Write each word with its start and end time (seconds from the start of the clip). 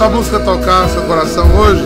essa 0.00 0.08
música 0.08 0.40
tocar 0.40 0.88
seu 0.88 1.02
coração 1.02 1.46
hoje, 1.56 1.84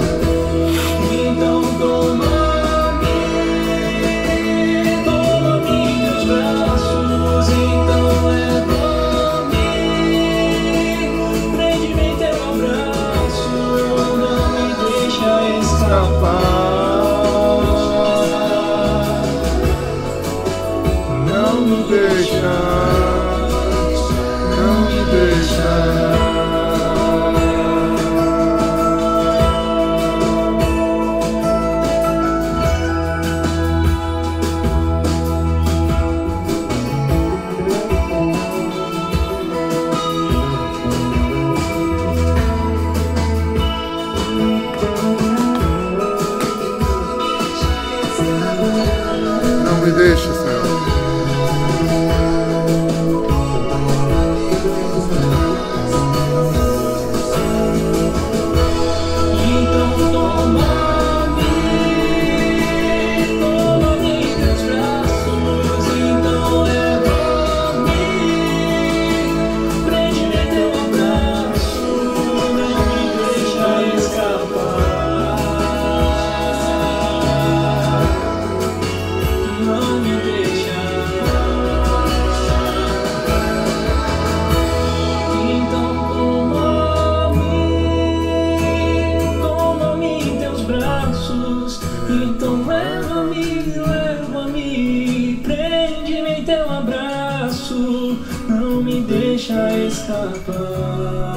Então 92.23 92.65
leva-me, 92.65 93.75
leva-me, 93.77 95.41
prende-me 95.43 96.31
em 96.31 96.45
teu 96.45 96.71
abraço, 96.71 98.19
não 98.49 98.83
me 98.83 99.01
deixa 99.01 99.77
escapar. 99.79 101.34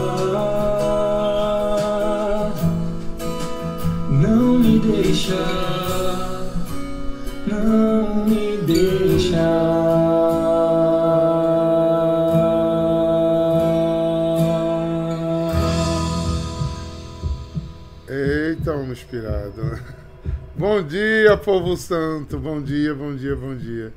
Povo 21.38 21.78
santo, 21.78 22.40
bom 22.40 22.60
dia, 22.60 22.92
bom 22.96 23.16
dia, 23.16 23.36
bom 23.36 23.56
dia. 23.56 23.94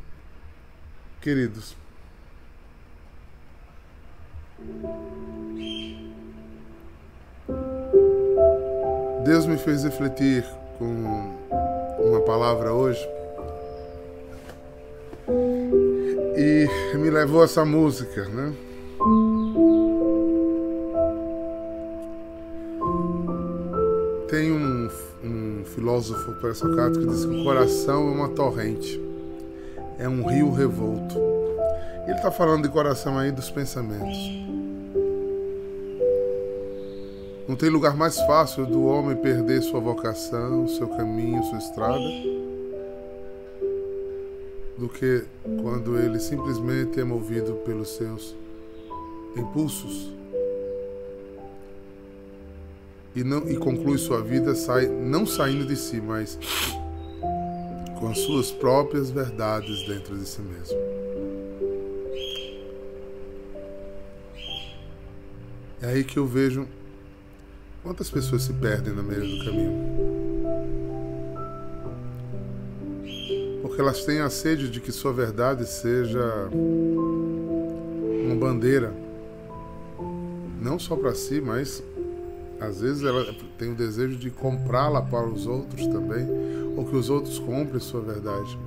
Queridos, 1.19 1.75
Deus 9.25 9.47
me 9.47 9.57
fez 9.57 9.85
refletir 9.85 10.45
com 10.79 11.35
uma 11.99 12.21
palavra 12.21 12.75
hoje 12.75 13.09
e 16.37 16.69
me 16.99 17.09
levou 17.09 17.41
a 17.41 17.45
essa 17.47 17.65
música, 17.65 18.29
né? 18.29 18.53
Filósofo 25.81 26.35
pré-socrático 26.35 27.07
diz 27.07 27.25
que 27.25 27.41
o 27.41 27.43
coração 27.43 28.07
é 28.09 28.13
uma 28.13 28.29
torrente, 28.29 29.01
é 29.99 30.07
um 30.07 30.29
rio 30.29 30.53
revolto. 30.53 31.19
Ele 32.05 32.17
está 32.17 32.31
falando 32.31 32.65
de 32.65 32.69
coração 32.69 33.19
aí 33.19 33.33
dos 33.33 33.51
pensamentos. 33.51 34.19
Não 37.49 37.57
tem 37.57 37.71
lugar 37.71 37.97
mais 37.97 38.21
fácil 38.21 38.67
do 38.67 38.85
homem 38.85 39.17
perder 39.17 39.63
sua 39.63 39.81
vocação, 39.81 40.69
seu 40.69 40.87
caminho, 40.87 41.43
sua 41.45 41.59
estrada, 41.59 41.99
do 44.77 44.87
que 44.87 45.25
quando 45.63 45.99
ele 45.99 46.21
simplesmente 46.21 47.01
é 47.01 47.05
movido 47.05 47.55
pelos 47.65 47.89
seus 47.97 48.37
impulsos 49.35 50.13
e, 53.15 53.25
não, 53.25 53.49
e 53.49 53.57
conclui 53.57 53.99
sua 53.99 54.23
vida 54.23 54.55
sai, 54.55 54.87
não 54.87 55.27
saindo 55.27 55.67
de 55.67 55.77
si, 55.77 56.01
mas 56.01 56.39
com 57.99 58.09
as 58.09 58.19
suas 58.19 58.51
próprias 58.51 59.11
verdades 59.11 59.87
dentro 59.87 60.17
de 60.17 60.27
si 60.27 60.41
mesmo. 60.41 60.79
É 65.83 65.87
aí 65.89 66.05
que 66.05 66.19
eu 66.19 66.27
vejo 66.27 66.67
quantas 67.83 68.11
pessoas 68.11 68.43
se 68.43 68.53
perdem 68.53 68.93
no 68.93 69.03
meio 69.03 69.23
do 69.23 69.45
caminho. 69.45 69.73
Porque 73.63 73.81
elas 73.81 74.05
têm 74.05 74.21
a 74.21 74.31
sede 74.31 74.71
de 74.71 74.81
que 74.81 74.93
sua 74.93 75.13
verdade 75.13 75.67
seja 75.67 76.49
uma 78.25 78.35
bandeira, 78.37 78.95
não 80.61 80.79
só 80.79 80.95
para 80.97 81.15
si, 81.15 81.41
mas 81.41 81.83
às 82.61 82.81
vezes 82.83 83.03
ela 83.03 83.35
tem 83.59 83.73
o 83.73 83.75
desejo 83.75 84.17
de 84.17 84.31
comprá-la 84.31 85.01
para 85.01 85.27
os 85.27 85.47
outros 85.47 85.87
também, 85.87 86.27
ou 86.77 86.85
que 86.85 86.95
os 86.95 87.09
outros 87.09 87.39
comprem 87.39 87.81
sua 87.81 88.03
verdade. 88.03 88.59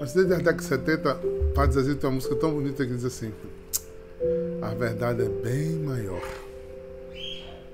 Mas 0.00 0.12
desde 0.12 0.34
a 0.34 0.36
década 0.36 0.58
de 0.58 0.64
70, 0.64 1.20
Padre 1.54 1.74
Zezé 1.74 1.94
tem 1.94 2.10
uma 2.10 2.16
música 2.16 2.34
tão 2.34 2.52
bonita 2.52 2.84
que 2.84 2.92
diz 2.92 3.04
assim: 3.04 3.32
A 4.60 4.74
verdade 4.74 5.22
é 5.22 5.28
bem 5.28 5.76
maior. 5.78 6.22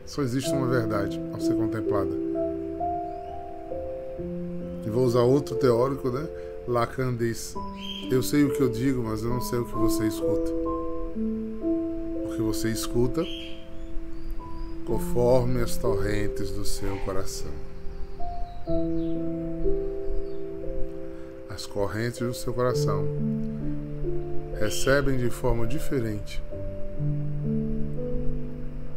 Só 0.06 0.22
existe 0.22 0.50
uma 0.50 0.66
verdade 0.66 1.20
ao 1.32 1.40
ser 1.40 1.54
contemplada. 1.54 2.10
E 4.86 4.90
vou 4.90 5.04
usar 5.04 5.22
outro 5.22 5.54
teórico, 5.56 6.10
né? 6.10 6.26
Lacan 6.68 7.14
diz: 7.14 7.54
Eu 8.10 8.22
sei 8.22 8.44
o 8.44 8.52
que 8.54 8.62
eu 8.62 8.68
digo, 8.68 9.02
mas 9.02 9.22
eu 9.22 9.30
não 9.30 9.40
sei 9.40 9.58
o 9.58 9.64
que 9.64 9.74
você 9.74 10.06
escuta 10.06 10.73
que 12.34 12.42
você 12.42 12.68
escuta 12.70 13.24
conforme 14.84 15.62
as 15.62 15.76
torrentes 15.76 16.50
do 16.50 16.64
seu 16.64 16.96
coração. 16.98 17.50
As 21.48 21.66
correntes 21.66 22.20
do 22.20 22.34
seu 22.34 22.52
coração 22.52 23.06
recebem 24.58 25.16
de 25.16 25.30
forma 25.30 25.66
diferente 25.66 26.42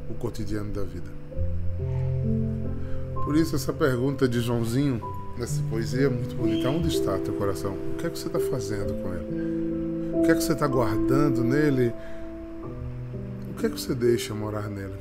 o 0.09 0.13
cotidiano 0.15 0.71
da 0.71 0.83
vida. 0.83 1.09
Por 3.23 3.35
isso, 3.35 3.55
essa 3.55 3.73
pergunta 3.73 4.27
de 4.27 4.39
Joãozinho 4.39 5.01
nessa 5.37 5.61
poesia 5.69 6.09
muito 6.09 6.35
bonita. 6.35 6.69
Onde 6.69 6.87
está 6.87 7.17
teu 7.19 7.33
coração? 7.33 7.73
O 7.73 7.97
que 7.97 8.07
é 8.07 8.09
que 8.09 8.17
você 8.17 8.27
está 8.27 8.39
fazendo 8.39 8.93
com 9.01 9.13
ele? 9.13 10.17
O 10.19 10.23
que 10.23 10.31
é 10.31 10.35
que 10.35 10.41
você 10.41 10.53
está 10.53 10.67
guardando 10.67 11.43
nele? 11.43 11.93
Que 13.57 13.65
é 13.65 13.69
que 13.69 13.79
você 13.79 13.95
deixa 13.95 14.35
morar 14.35 14.69
nele? 14.69 14.93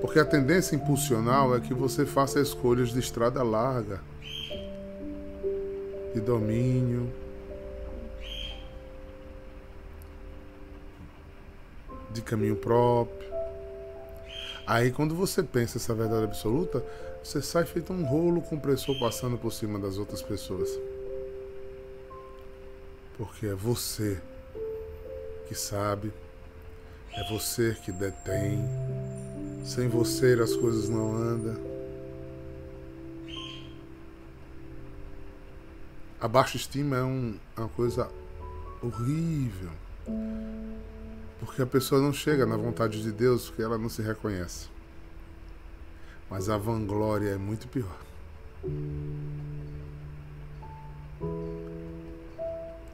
Porque 0.00 0.18
a 0.18 0.24
tendência 0.24 0.76
impulsional 0.76 1.56
é 1.56 1.60
que 1.60 1.74
você 1.74 2.06
faça 2.06 2.40
escolhas 2.40 2.90
de 2.90 3.00
estrada 3.00 3.42
larga, 3.42 4.00
de 6.14 6.20
domínio, 6.20 7.12
de 12.12 12.22
caminho 12.22 12.56
próprio. 12.56 13.28
Aí 14.66 14.92
quando 14.92 15.16
você 15.16 15.42
pensa 15.42 15.78
essa 15.78 15.94
verdade 15.94 16.24
absoluta, 16.24 16.84
você 17.24 17.42
sai 17.42 17.64
feito 17.64 17.92
um 17.92 18.04
rolo 18.04 18.40
compressor 18.40 18.98
passando 19.00 19.36
por 19.36 19.52
cima 19.52 19.78
das 19.80 19.98
outras 19.98 20.22
pessoas 20.22 20.70
porque 23.20 23.48
é 23.48 23.54
você 23.54 24.18
que 25.46 25.54
sabe, 25.54 26.10
é 27.12 27.28
você 27.28 27.76
que 27.84 27.92
detém. 27.92 28.58
Sem 29.62 29.88
você 29.88 30.32
as 30.42 30.56
coisas 30.56 30.88
não 30.88 31.14
andam. 31.14 31.54
A 36.18 36.26
baixa 36.26 36.56
estima 36.56 36.96
é 36.96 37.02
um, 37.02 37.38
uma 37.58 37.68
coisa 37.68 38.10
horrível. 38.82 39.70
Porque 41.40 41.60
a 41.60 41.66
pessoa 41.66 42.00
não 42.00 42.14
chega 42.14 42.46
na 42.46 42.56
vontade 42.56 43.02
de 43.02 43.12
Deus 43.12 43.50
porque 43.50 43.60
ela 43.60 43.76
não 43.76 43.90
se 43.90 44.00
reconhece. 44.00 44.68
Mas 46.30 46.48
a 46.48 46.56
vanglória 46.56 47.28
é 47.28 47.36
muito 47.36 47.68
pior. 47.68 48.00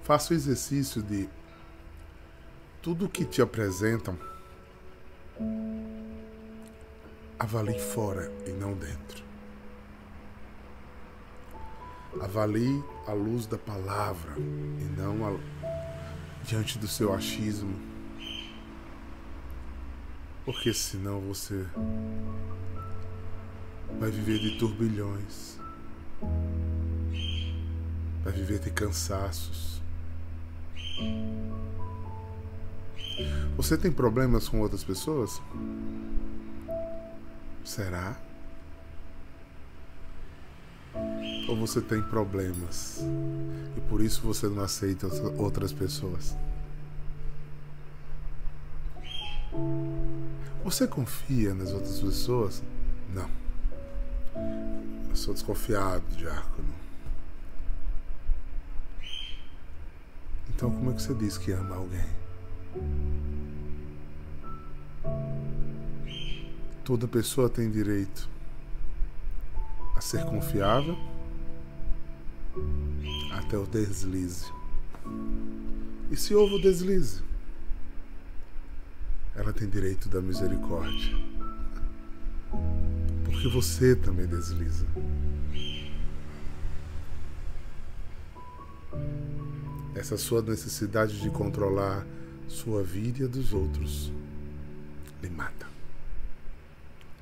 Faça 0.06 0.32
o 0.32 0.36
exercício 0.36 1.02
de 1.02 1.28
tudo 2.80 3.08
que 3.08 3.24
te 3.24 3.42
apresentam, 3.42 4.16
avalie 7.36 7.76
fora 7.80 8.32
e 8.46 8.52
não 8.52 8.72
dentro. 8.74 9.24
Avalie 12.22 12.84
a 13.08 13.12
luz 13.12 13.46
da 13.46 13.58
palavra 13.58 14.36
e 14.38 14.84
não 14.96 15.26
a, 15.26 15.36
diante 16.44 16.78
do 16.78 16.86
seu 16.86 17.12
achismo. 17.12 17.74
Porque 20.44 20.72
senão 20.72 21.20
você 21.20 21.66
vai 23.98 24.12
viver 24.12 24.38
de 24.38 24.56
turbilhões, 24.56 25.58
vai 28.22 28.32
viver 28.32 28.60
de 28.60 28.70
cansaços. 28.70 29.75
Você 33.56 33.76
tem 33.76 33.90
problemas 33.90 34.48
com 34.48 34.60
outras 34.60 34.84
pessoas? 34.84 35.40
Será? 37.64 38.16
Ou 41.48 41.56
você 41.56 41.80
tem 41.80 42.02
problemas 42.02 43.00
e 43.76 43.80
por 43.88 44.00
isso 44.00 44.20
você 44.22 44.48
não 44.48 44.62
aceita 44.62 45.06
outras 45.38 45.72
pessoas? 45.72 46.36
Você 50.64 50.86
confia 50.86 51.54
nas 51.54 51.72
outras 51.72 52.00
pessoas? 52.00 52.62
Não. 53.14 53.30
Eu 55.08 55.16
sou 55.16 55.32
desconfiado, 55.32 56.04
diácono. 56.16 56.85
Então, 60.56 60.70
como 60.70 60.90
é 60.90 60.94
que 60.94 61.02
você 61.02 61.12
diz 61.12 61.36
que 61.36 61.52
ama 61.52 61.76
alguém? 61.76 62.06
Toda 66.82 67.06
pessoa 67.06 67.50
tem 67.50 67.70
direito 67.70 68.26
a 69.94 70.00
ser 70.00 70.24
confiável 70.24 70.96
até 73.32 73.58
o 73.58 73.66
deslize. 73.66 74.50
E 76.10 76.16
se 76.16 76.34
houve 76.34 76.54
o 76.54 76.58
deslize, 76.58 77.22
ela 79.34 79.52
tem 79.52 79.68
direito 79.68 80.08
da 80.08 80.22
misericórdia. 80.22 81.18
Porque 83.26 83.46
você 83.48 83.94
também 83.94 84.26
desliza. 84.26 84.86
Essa 89.96 90.18
sua 90.18 90.42
necessidade 90.42 91.18
de 91.18 91.30
controlar 91.30 92.06
sua 92.46 92.82
vida 92.82 93.22
e 93.22 93.24
a 93.24 93.26
dos 93.26 93.54
outros 93.54 94.12
lhe 95.22 95.30
mata 95.30 95.66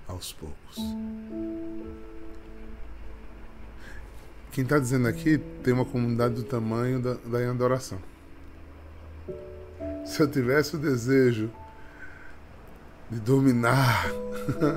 aos 0.09 0.32
poucos. 0.32 0.76
Quem 4.50 4.65
está 4.65 4.79
dizendo 4.81 5.06
aqui 5.06 5.38
tem 5.62 5.73
uma 5.73 5.85
comunidade 5.85 6.35
do 6.35 6.43
tamanho 6.43 7.00
da, 7.00 7.15
da 7.15 7.49
adoração. 7.49 7.99
Se 10.05 10.20
eu 10.20 10.29
tivesse 10.29 10.75
o 10.75 10.79
desejo 10.79 11.50
de 13.09 13.20
dominar, 13.20 14.06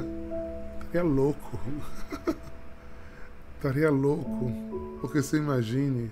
estaria 0.85 1.03
louco. 1.03 1.59
estaria 3.57 3.89
louco. 3.89 4.51
Porque 5.01 5.21
você 5.21 5.37
imagine 5.37 6.11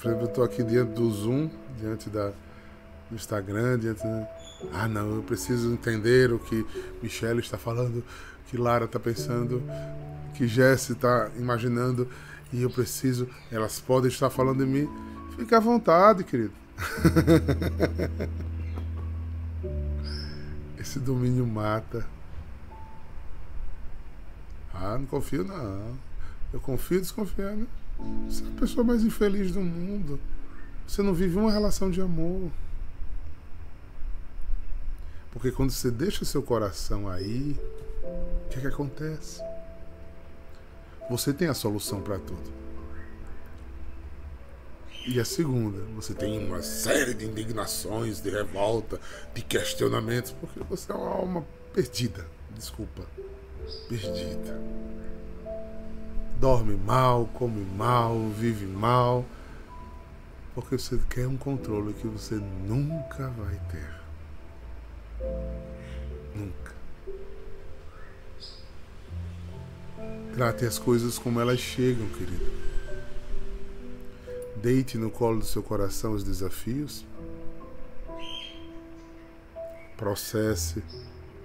por 0.00 0.08
exemplo, 0.08 0.24
eu 0.24 0.28
estou 0.30 0.42
aqui 0.44 0.64
diante 0.64 0.92
do 0.92 1.10
Zoom, 1.10 1.50
diante 1.78 2.08
da, 2.08 2.32
do 3.10 3.14
Instagram, 3.14 3.78
diante. 3.78 4.02
Da... 4.02 4.26
Ah, 4.72 4.88
não, 4.88 5.16
eu 5.16 5.22
preciso 5.22 5.70
entender 5.70 6.32
o 6.32 6.38
que 6.38 6.66
Michelle 7.02 7.40
está 7.40 7.58
falando, 7.58 8.02
que 8.46 8.56
Lara 8.56 8.86
está 8.86 8.98
pensando, 8.98 9.62
que 10.34 10.48
Jesse 10.48 10.92
está 10.92 11.30
imaginando, 11.36 12.08
e 12.50 12.62
eu 12.62 12.70
preciso. 12.70 13.28
Elas 13.52 13.78
podem 13.78 14.10
estar 14.10 14.30
falando 14.30 14.64
de 14.64 14.70
mim. 14.70 14.88
Fique 15.36 15.54
à 15.54 15.60
vontade, 15.60 16.24
querido. 16.24 16.52
Esse 20.80 20.98
domínio 20.98 21.46
mata. 21.46 22.06
Ah, 24.72 24.96
não 24.98 25.04
confio 25.04 25.44
não. 25.44 25.94
Eu 26.54 26.60
confio 26.60 27.00
desconfiando. 27.00 27.68
Você 28.28 28.44
é 28.44 28.48
a 28.48 28.60
pessoa 28.60 28.84
mais 28.84 29.02
infeliz 29.02 29.52
do 29.52 29.60
mundo. 29.60 30.20
Você 30.86 31.02
não 31.02 31.14
vive 31.14 31.36
uma 31.38 31.50
relação 31.50 31.90
de 31.90 32.00
amor. 32.00 32.50
Porque 35.32 35.52
quando 35.52 35.70
você 35.70 35.90
deixa 35.90 36.24
seu 36.24 36.42
coração 36.42 37.08
aí, 37.08 37.56
o 38.02 38.48
que, 38.48 38.58
é 38.58 38.60
que 38.60 38.66
acontece? 38.66 39.40
Você 41.08 41.32
tem 41.32 41.48
a 41.48 41.54
solução 41.54 42.00
para 42.00 42.18
tudo. 42.18 42.60
E 45.06 45.18
a 45.18 45.24
segunda, 45.24 45.82
você 45.94 46.12
tem 46.12 46.44
uma 46.44 46.62
série 46.62 47.14
de 47.14 47.24
indignações, 47.24 48.20
de 48.20 48.30
revolta, 48.30 49.00
de 49.34 49.42
questionamentos, 49.42 50.32
porque 50.32 50.60
você 50.60 50.92
é 50.92 50.94
uma 50.94 51.08
alma 51.08 51.46
perdida. 51.72 52.26
Desculpa. 52.56 53.06
Perdida 53.88 54.89
dorme 56.40 56.74
mal, 56.74 57.26
come 57.34 57.62
mal, 57.76 58.18
vive 58.30 58.64
mal, 58.64 59.26
porque 60.54 60.78
você 60.78 60.98
quer 61.10 61.28
um 61.28 61.36
controle 61.36 61.92
que 61.92 62.06
você 62.06 62.36
nunca 62.36 63.28
vai 63.28 63.60
ter. 63.70 64.00
Nunca. 66.34 66.74
Trate 70.32 70.64
as 70.64 70.78
coisas 70.78 71.18
como 71.18 71.38
elas 71.38 71.60
chegam, 71.60 72.08
querido. 72.08 72.50
Deite 74.56 74.96
no 74.96 75.10
colo 75.10 75.40
do 75.40 75.44
seu 75.44 75.62
coração 75.62 76.14
os 76.14 76.24
desafios. 76.24 77.04
Processe 79.94 80.82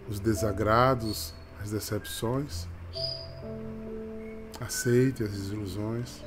os 0.08 0.22
desagrados, 0.22 1.34
as 1.62 1.72
decepções 1.72 2.66
Aceite 4.60 5.24
as 5.24 5.32
desilusões. 5.32 6.24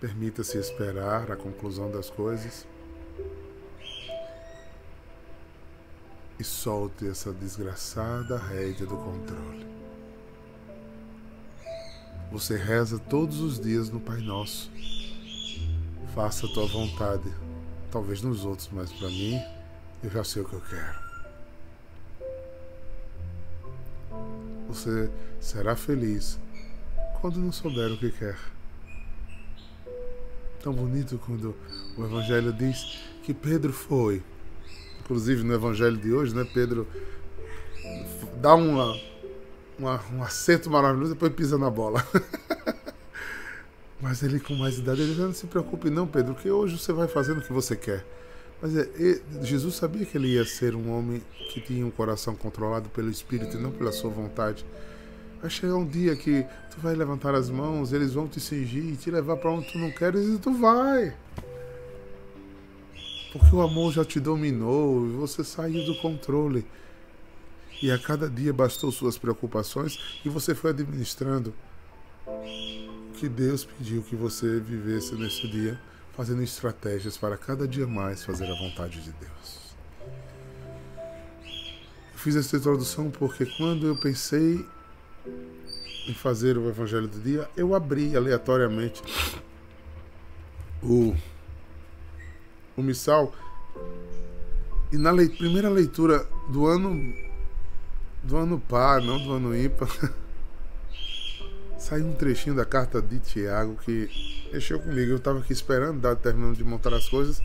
Permita-se 0.00 0.56
esperar 0.56 1.30
a 1.30 1.36
conclusão 1.36 1.90
das 1.90 2.08
coisas. 2.08 2.66
E 6.38 6.44
solte 6.44 7.06
essa 7.06 7.32
desgraçada 7.32 8.38
rédea 8.38 8.86
do 8.86 8.96
controle. 8.96 9.66
Você 12.32 12.56
reza 12.56 12.98
todos 12.98 13.40
os 13.40 13.60
dias 13.60 13.90
no 13.90 14.00
Pai 14.00 14.20
Nosso. 14.20 14.70
Faça 16.14 16.46
a 16.46 16.48
tua 16.48 16.66
vontade. 16.66 17.30
Talvez 17.90 18.22
nos 18.22 18.44
outros, 18.44 18.70
mas 18.72 18.90
para 18.90 19.08
mim, 19.08 19.38
eu 20.02 20.10
já 20.10 20.24
sei 20.24 20.40
o 20.40 20.48
que 20.48 20.54
eu 20.54 20.62
quero. 20.62 21.09
Você 24.70 25.10
será 25.40 25.74
feliz 25.74 26.38
quando 27.20 27.40
não 27.40 27.50
souber 27.50 27.90
o 27.90 27.96
que 27.96 28.10
quer. 28.12 28.38
Tão 30.62 30.72
bonito 30.72 31.20
quando 31.26 31.56
o 31.96 32.04
Evangelho 32.04 32.52
diz 32.52 33.00
que 33.24 33.34
Pedro 33.34 33.72
foi. 33.72 34.22
Inclusive 35.00 35.42
no 35.42 35.52
Evangelho 35.52 35.96
de 35.96 36.12
hoje, 36.12 36.34
né? 36.34 36.46
Pedro 36.54 36.86
dá 38.40 38.54
uma, 38.54 38.96
uma 39.76 40.00
um 40.12 40.22
acerto 40.22 40.70
maravilhoso 40.70 41.12
e 41.12 41.14
depois 41.14 41.32
pisa 41.32 41.58
na 41.58 41.68
bola. 41.68 42.06
Mas 44.00 44.22
ele 44.22 44.38
com 44.38 44.54
mais 44.54 44.78
idade, 44.78 45.02
ele 45.02 45.20
não 45.20 45.32
se 45.32 45.46
preocupe 45.48 45.90
não, 45.90 46.06
Pedro, 46.06 46.34
que 46.34 46.48
hoje 46.48 46.78
você 46.78 46.92
vai 46.92 47.08
fazendo 47.08 47.38
o 47.38 47.42
que 47.42 47.52
você 47.52 47.74
quer. 47.74 48.06
Mas 48.60 48.76
é, 48.76 49.20
Jesus 49.42 49.74
sabia 49.74 50.04
que 50.04 50.16
ele 50.18 50.28
ia 50.28 50.44
ser 50.44 50.74
um 50.74 50.90
homem 50.90 51.22
que 51.52 51.60
tinha 51.60 51.84
um 51.84 51.90
coração 51.90 52.34
controlado 52.34 52.88
pelo 52.90 53.10
Espírito 53.10 53.56
e 53.56 53.60
não 53.60 53.70
pela 53.70 53.92
sua 53.92 54.10
vontade. 54.10 54.64
Vai 55.40 55.50
chegar 55.50 55.76
um 55.76 55.86
dia 55.86 56.14
que 56.14 56.44
tu 56.70 56.80
vai 56.80 56.94
levantar 56.94 57.34
as 57.34 57.48
mãos, 57.48 57.92
eles 57.92 58.12
vão 58.12 58.28
te 58.28 58.38
cingir 58.38 58.84
e 58.84 58.96
te 58.96 59.10
levar 59.10 59.36
para 59.36 59.50
onde 59.50 59.72
tu 59.72 59.78
não 59.78 59.90
queres 59.90 60.26
e 60.26 60.38
tu 60.38 60.52
vai. 60.52 61.16
Porque 63.32 63.54
o 63.54 63.62
amor 63.62 63.92
já 63.92 64.04
te 64.04 64.20
dominou 64.20 65.06
e 65.06 65.10
você 65.10 65.42
saiu 65.42 65.84
do 65.86 65.94
controle. 65.96 66.66
E 67.82 67.90
a 67.90 67.98
cada 67.98 68.28
dia 68.28 68.52
bastou 68.52 68.92
suas 68.92 69.16
preocupações 69.16 70.20
e 70.24 70.28
você 70.28 70.54
foi 70.54 70.70
administrando 70.70 71.54
o 72.26 73.12
que 73.14 73.28
Deus 73.28 73.64
pediu 73.64 74.02
que 74.02 74.14
você 74.14 74.60
vivesse 74.60 75.14
nesse 75.14 75.48
dia, 75.48 75.80
fazendo 76.20 76.42
estratégias 76.42 77.16
para 77.16 77.34
cada 77.38 77.66
dia 77.66 77.86
mais 77.86 78.22
fazer 78.22 78.44
a 78.44 78.54
vontade 78.54 79.00
de 79.00 79.10
Deus. 79.10 79.74
Eu 82.12 82.18
fiz 82.18 82.36
essa 82.36 82.58
introdução 82.58 83.10
porque 83.10 83.46
quando 83.56 83.86
eu 83.86 83.96
pensei 83.96 84.62
em 86.06 86.12
fazer 86.12 86.58
o 86.58 86.68
Evangelho 86.68 87.08
do 87.08 87.18
Dia, 87.20 87.48
eu 87.56 87.74
abri 87.74 88.14
aleatoriamente 88.14 89.02
o, 90.82 91.16
o 92.76 92.82
missal 92.82 93.34
e 94.92 94.98
na 94.98 95.14
primeira 95.14 95.70
leitura 95.70 96.28
do 96.50 96.66
ano 96.66 97.14
do 98.22 98.36
ano 98.36 98.60
par, 98.60 99.00
não 99.00 99.18
do 99.18 99.32
ano 99.32 99.56
ímpar, 99.56 99.88
saiu 101.80 102.04
um 102.04 102.12
trechinho 102.14 102.54
da 102.54 102.66
carta 102.66 103.00
de 103.00 103.18
Tiago 103.20 103.74
que 103.82 104.39
mexeu 104.52 104.78
comigo. 104.80 105.12
Eu 105.12 105.16
estava 105.16 105.38
aqui 105.38 105.52
esperando, 105.52 106.16
terminando 106.16 106.56
de 106.56 106.64
montar 106.64 106.92
as 106.94 107.08
coisas, 107.08 107.42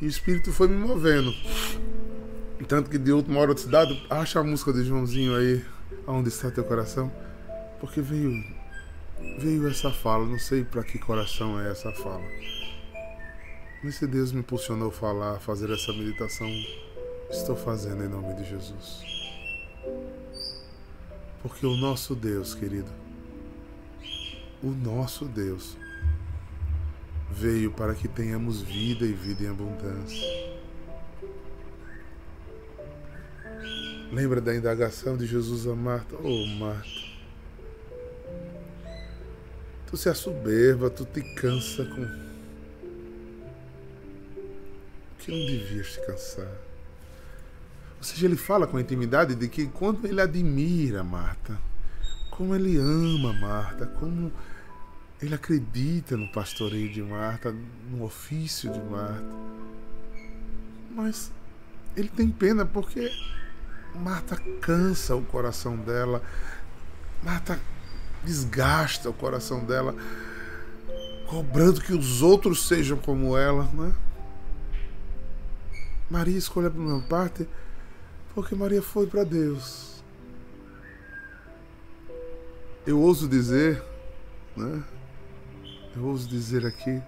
e 0.00 0.06
o 0.06 0.08
Espírito 0.08 0.52
foi 0.52 0.68
me 0.68 0.76
movendo. 0.76 1.34
Tanto 2.66 2.90
que 2.90 2.98
de 2.98 3.12
última 3.12 3.40
hora 3.40 3.50
eu 3.50 3.54
disse, 3.54 3.68
Dado, 3.68 3.96
acha 4.10 4.40
a 4.40 4.44
música 4.44 4.72
de 4.72 4.84
Joãozinho 4.84 5.36
aí, 5.36 5.64
aonde 6.06 6.28
está 6.28 6.50
teu 6.50 6.64
coração. 6.64 7.10
Porque 7.80 8.00
veio 8.00 8.44
veio 9.38 9.68
essa 9.68 9.90
fala, 9.90 10.26
não 10.26 10.38
sei 10.38 10.64
para 10.64 10.82
que 10.82 10.98
coração 10.98 11.60
é 11.60 11.70
essa 11.70 11.92
fala. 11.92 12.24
Mas 13.82 13.96
se 13.96 14.06
Deus 14.06 14.32
me 14.32 14.40
impulsionou 14.40 14.88
a 14.88 14.92
falar, 14.92 15.38
fazer 15.38 15.70
essa 15.70 15.92
meditação, 15.92 16.48
estou 17.30 17.56
fazendo 17.56 18.04
em 18.04 18.08
nome 18.08 18.34
de 18.34 18.48
Jesus. 18.48 19.02
Porque 21.42 21.64
o 21.64 21.76
nosso 21.76 22.16
Deus, 22.16 22.54
querido, 22.54 22.90
o 24.62 24.70
nosso 24.70 25.24
Deus 25.24 25.76
veio 27.30 27.70
para 27.70 27.94
que 27.94 28.08
tenhamos 28.08 28.62
vida 28.62 29.04
e 29.04 29.12
vida 29.12 29.44
em 29.44 29.48
abundância. 29.48 30.58
Lembra 34.12 34.40
da 34.40 34.54
indagação 34.54 35.16
de 35.16 35.26
Jesus 35.26 35.66
a 35.66 35.74
Marta? 35.74 36.16
Oh, 36.16 36.46
Marta, 36.58 36.88
tu 39.86 39.96
se 39.96 40.08
assoberba, 40.08 40.88
tu 40.88 41.04
te 41.04 41.20
cansa 41.34 41.84
com 41.84 42.28
que 45.18 45.30
não 45.30 45.46
devias 45.46 45.92
te 45.92 46.06
cansar. 46.06 46.50
Ou 47.98 48.02
seja, 48.02 48.26
ele 48.26 48.36
fala 48.36 48.66
com 48.66 48.80
intimidade 48.80 49.34
de 49.34 49.48
que 49.48 49.66
quando 49.66 50.06
ele 50.06 50.20
admira 50.20 51.04
Marta, 51.04 51.58
como 52.30 52.54
ele 52.54 52.78
ama 52.78 53.32
Marta, 53.34 53.86
como 53.86 54.32
ele 55.20 55.34
acredita 55.34 56.16
no 56.16 56.28
pastoreio 56.28 56.92
de 56.92 57.02
Marta, 57.02 57.54
no 57.90 58.04
ofício 58.04 58.70
de 58.70 58.80
Marta. 58.80 59.26
Mas 60.90 61.32
ele 61.96 62.08
tem 62.08 62.28
pena 62.28 62.64
porque 62.64 63.10
Marta 63.94 64.36
cansa 64.60 65.16
o 65.16 65.22
coração 65.22 65.76
dela, 65.76 66.22
Marta 67.22 67.58
desgasta 68.24 69.10
o 69.10 69.14
coração 69.14 69.64
dela, 69.64 69.94
cobrando 71.26 71.80
que 71.80 71.92
os 71.92 72.22
outros 72.22 72.66
sejam 72.68 72.98
como 72.98 73.36
ela, 73.36 73.64
né? 73.72 73.94
Maria 76.10 76.38
escolhe 76.38 76.68
a 76.68 76.70
primeira 76.70 77.00
parte 77.02 77.46
porque 78.34 78.54
Maria 78.54 78.80
foi 78.80 79.06
para 79.06 79.24
Deus. 79.24 80.02
Eu 82.86 83.00
ouso 83.00 83.28
dizer, 83.28 83.82
né? 84.56 84.82
Eu 85.96 86.04
ouso 86.04 86.28
dizer 86.28 86.64
aqui, 86.66 87.02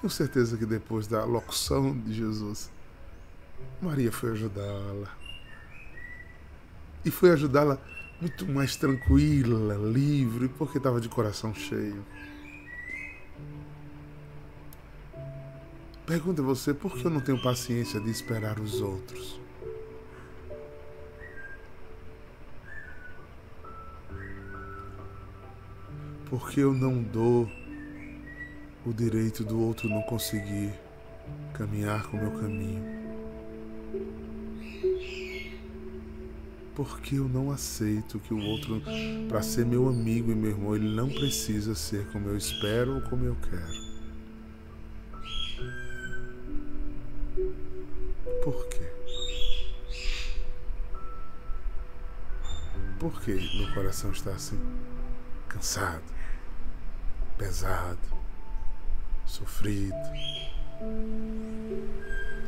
tenho 0.00 0.10
certeza 0.10 0.56
que 0.56 0.66
depois 0.66 1.06
da 1.06 1.24
locução 1.24 1.98
de 1.98 2.12
Jesus, 2.12 2.70
Maria 3.80 4.12
foi 4.12 4.32
ajudá-la. 4.32 5.16
E 7.04 7.10
foi 7.10 7.30
ajudá-la 7.30 7.78
muito 8.20 8.46
mais 8.46 8.76
tranquila, 8.76 9.76
livre, 9.76 10.48
porque 10.48 10.78
estava 10.78 11.00
de 11.00 11.08
coração 11.08 11.54
cheio. 11.54 12.04
Pergunta 16.06 16.42
você, 16.42 16.72
por 16.72 16.96
que 16.96 17.04
eu 17.04 17.10
não 17.10 17.20
tenho 17.20 17.40
paciência 17.42 18.00
de 18.00 18.10
esperar 18.10 18.58
os 18.58 18.80
outros? 18.80 19.38
Porque 26.30 26.60
eu 26.60 26.72
não 26.72 27.02
dou 27.02 27.46
o 28.86 28.92
direito 28.92 29.44
do 29.44 29.60
outro 29.60 29.88
não 29.88 30.02
conseguir 30.02 30.72
caminhar 31.52 32.06
com 32.08 32.16
o 32.16 32.20
meu 32.20 32.40
caminho. 32.40 32.98
Porque 36.74 37.16
eu 37.16 37.28
não 37.28 37.50
aceito 37.50 38.20
que 38.20 38.32
o 38.32 38.38
outro, 38.38 38.80
para 39.28 39.42
ser 39.42 39.66
meu 39.66 39.88
amigo 39.88 40.30
e 40.30 40.34
meu 40.34 40.50
irmão, 40.50 40.76
ele 40.76 40.88
não 40.88 41.08
precisa 41.08 41.74
ser 41.74 42.06
como 42.12 42.28
eu 42.28 42.36
espero 42.36 42.94
ou 42.94 43.00
como 43.02 43.24
eu 43.24 43.36
quero. 43.50 43.88
Por 48.44 48.68
quê? 48.68 48.88
Por 52.98 53.20
que 53.22 53.32
meu 53.32 53.74
coração 53.74 54.12
está 54.12 54.30
assim? 54.30 54.58
Cansado, 55.48 56.02
pesado, 57.36 58.17
sofrido, 59.28 59.94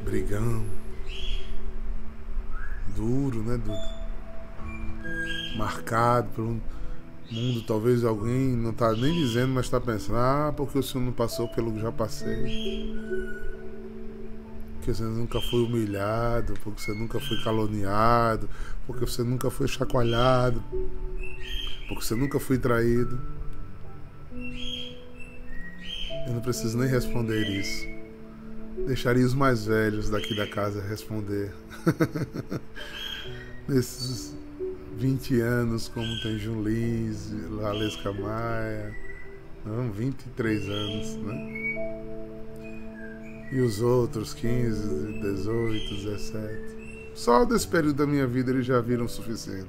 brigão, 0.04 0.64
duro, 2.96 3.42
né, 3.42 3.58
Duda? 3.58 4.00
Marcado 5.56 6.28
por 6.30 6.44
um 6.44 6.60
mundo, 7.30 7.62
talvez 7.62 8.02
alguém 8.04 8.56
não 8.56 8.70
está 8.70 8.92
nem 8.92 9.12
dizendo, 9.12 9.52
mas 9.52 9.66
está 9.66 9.80
pensando, 9.80 10.16
ah, 10.16 10.52
porque 10.56 10.78
o 10.78 10.82
senhor 10.82 11.04
não 11.04 11.12
passou 11.12 11.48
pelo 11.48 11.72
que 11.72 11.80
já 11.80 11.92
passei. 11.92 12.96
Porque 14.74 14.94
você 14.94 15.02
nunca 15.04 15.40
foi 15.40 15.62
humilhado, 15.62 16.54
porque 16.64 16.80
você 16.80 16.94
nunca 16.94 17.20
foi 17.20 17.42
caluniado, 17.42 18.48
porque 18.86 19.06
você 19.06 19.22
nunca 19.22 19.50
foi 19.50 19.68
chacoalhado, 19.68 20.62
porque 21.88 22.02
você 22.02 22.14
nunca 22.14 22.40
foi 22.40 22.58
traído. 22.58 23.20
Eu 26.26 26.34
não 26.34 26.40
preciso 26.40 26.78
nem 26.78 26.88
responder 26.88 27.48
isso. 27.48 27.86
Deixaria 28.86 29.24
os 29.24 29.34
mais 29.34 29.66
velhos 29.66 30.08
daqui 30.10 30.34
da 30.34 30.46
casa 30.46 30.80
responder. 30.82 31.52
Nesses 33.68 34.34
20 34.96 35.40
anos, 35.40 35.88
como 35.88 36.20
tem 36.22 36.38
Julins, 36.38 37.30
Lalesca 37.50 38.12
Maia. 38.12 38.94
Não, 39.64 39.90
23 39.90 40.68
anos, 40.68 41.16
né? 41.16 41.60
E 43.52 43.60
os 43.60 43.80
outros 43.80 44.32
15, 44.32 45.20
18, 45.20 45.94
17. 45.94 47.12
Só 47.14 47.44
desse 47.44 47.66
período 47.66 47.96
da 47.96 48.06
minha 48.06 48.26
vida 48.26 48.50
eles 48.50 48.64
já 48.64 48.80
viram 48.80 49.04
o 49.04 49.08
suficiente. 49.08 49.68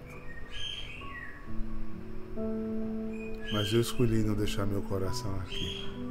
Mas 3.52 3.74
eu 3.74 3.82
escolhi 3.82 4.24
não 4.24 4.36
deixar 4.36 4.66
meu 4.66 4.82
coração 4.82 5.34
aqui. 5.42 6.11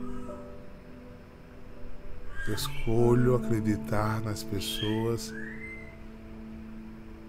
Escolho 2.49 3.37
acreditar 3.37 4.21
nas 4.23 4.43
pessoas 4.43 5.33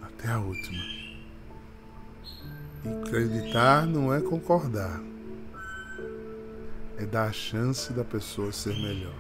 até 0.01 0.30
a 0.30 0.39
última. 0.39 0.84
E 2.84 2.89
acreditar 3.03 3.86
não 3.86 4.13
é 4.13 4.20
concordar, 4.22 5.00
é 6.98 7.06
dar 7.06 7.30
a 7.30 7.32
chance 7.32 7.94
da 7.94 8.03
pessoa 8.03 8.51
ser 8.51 8.74
melhor. 8.74 9.13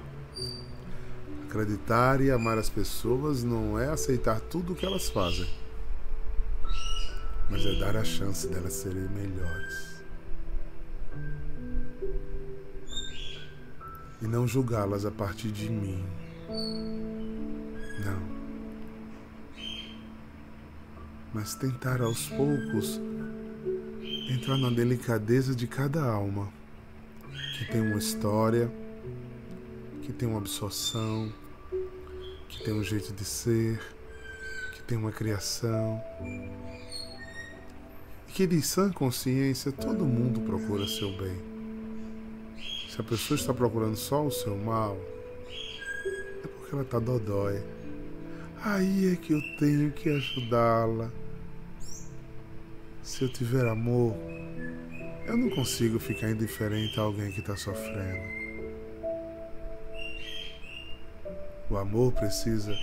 Acreditar 1.47 2.21
e 2.21 2.31
amar 2.31 2.57
as 2.57 2.69
pessoas 2.69 3.43
não 3.43 3.77
é 3.77 3.89
aceitar 3.89 4.39
tudo 4.39 4.73
o 4.73 4.75
que 4.75 4.85
elas 4.85 5.09
fazem, 5.09 5.47
mas 7.49 7.65
é 7.65 7.79
dar 7.79 7.97
a 7.97 8.03
chance 8.03 8.47
delas 8.47 8.73
serem 8.73 9.07
melhores. 9.09 9.90
E 14.21 14.27
não 14.27 14.47
julgá-las 14.47 15.05
a 15.05 15.11
partir 15.11 15.51
de 15.51 15.69
mim. 15.69 16.03
Não. 18.05 18.31
Mas 21.33 21.55
tentar 21.55 22.01
aos 22.01 22.29
poucos 22.29 22.99
entrar 24.29 24.57
na 24.57 24.69
delicadeza 24.69 25.55
de 25.55 25.67
cada 25.67 26.03
alma 26.03 26.51
que 27.57 27.65
tem 27.65 27.81
uma 27.81 27.97
história, 27.97 28.71
que 30.01 30.11
tem 30.11 30.27
uma 30.27 30.39
absorção, 30.39 31.31
que 32.49 32.63
tem 32.63 32.73
um 32.73 32.83
jeito 32.83 33.13
de 33.13 33.23
ser, 33.23 33.79
que 34.73 34.83
tem 34.83 34.97
uma 34.97 35.11
criação. 35.11 36.01
E 38.27 38.31
que 38.33 38.47
de 38.47 38.61
sã 38.61 38.91
consciência 38.91 39.71
todo 39.71 40.05
mundo 40.05 40.41
procura 40.41 40.87
seu 40.87 41.15
bem. 41.17 41.60
Se 42.91 42.99
a 42.99 43.05
pessoa 43.05 43.37
está 43.37 43.53
procurando 43.53 43.95
só 43.95 44.25
o 44.25 44.29
seu 44.29 44.53
mal, 44.57 44.97
é 46.43 46.45
porque 46.45 46.75
ela 46.75 46.81
está 46.81 46.99
dodói. 46.99 47.63
Aí 48.61 49.13
é 49.13 49.15
que 49.15 49.31
eu 49.31 49.41
tenho 49.57 49.93
que 49.93 50.09
ajudá-la. 50.09 51.09
Se 53.01 53.23
eu 53.23 53.31
tiver 53.31 53.65
amor, 53.65 54.13
eu 55.25 55.37
não 55.37 55.49
consigo 55.51 55.99
ficar 55.99 56.31
indiferente 56.31 56.99
a 56.99 57.03
alguém 57.03 57.31
que 57.31 57.39
está 57.39 57.55
sofrendo. 57.55 58.29
O 61.69 61.77
amor 61.77 62.11
precisa 62.11 62.77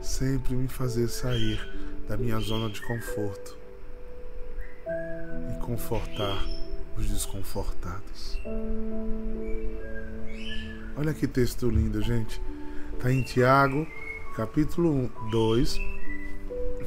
sempre 0.00 0.54
me 0.54 0.68
fazer 0.68 1.08
sair 1.08 1.58
da 2.06 2.16
minha 2.16 2.38
zona 2.38 2.70
de 2.70 2.80
conforto 2.82 3.58
e 5.50 5.60
confortar 5.60 6.63
os 6.96 7.08
desconfortados. 7.08 8.38
Olha 10.96 11.12
que 11.12 11.26
texto 11.26 11.68
lindo, 11.68 12.00
gente. 12.02 12.40
Está 12.92 13.12
em 13.12 13.22
Tiago, 13.22 13.86
capítulo 14.36 15.10
2, 15.30 15.78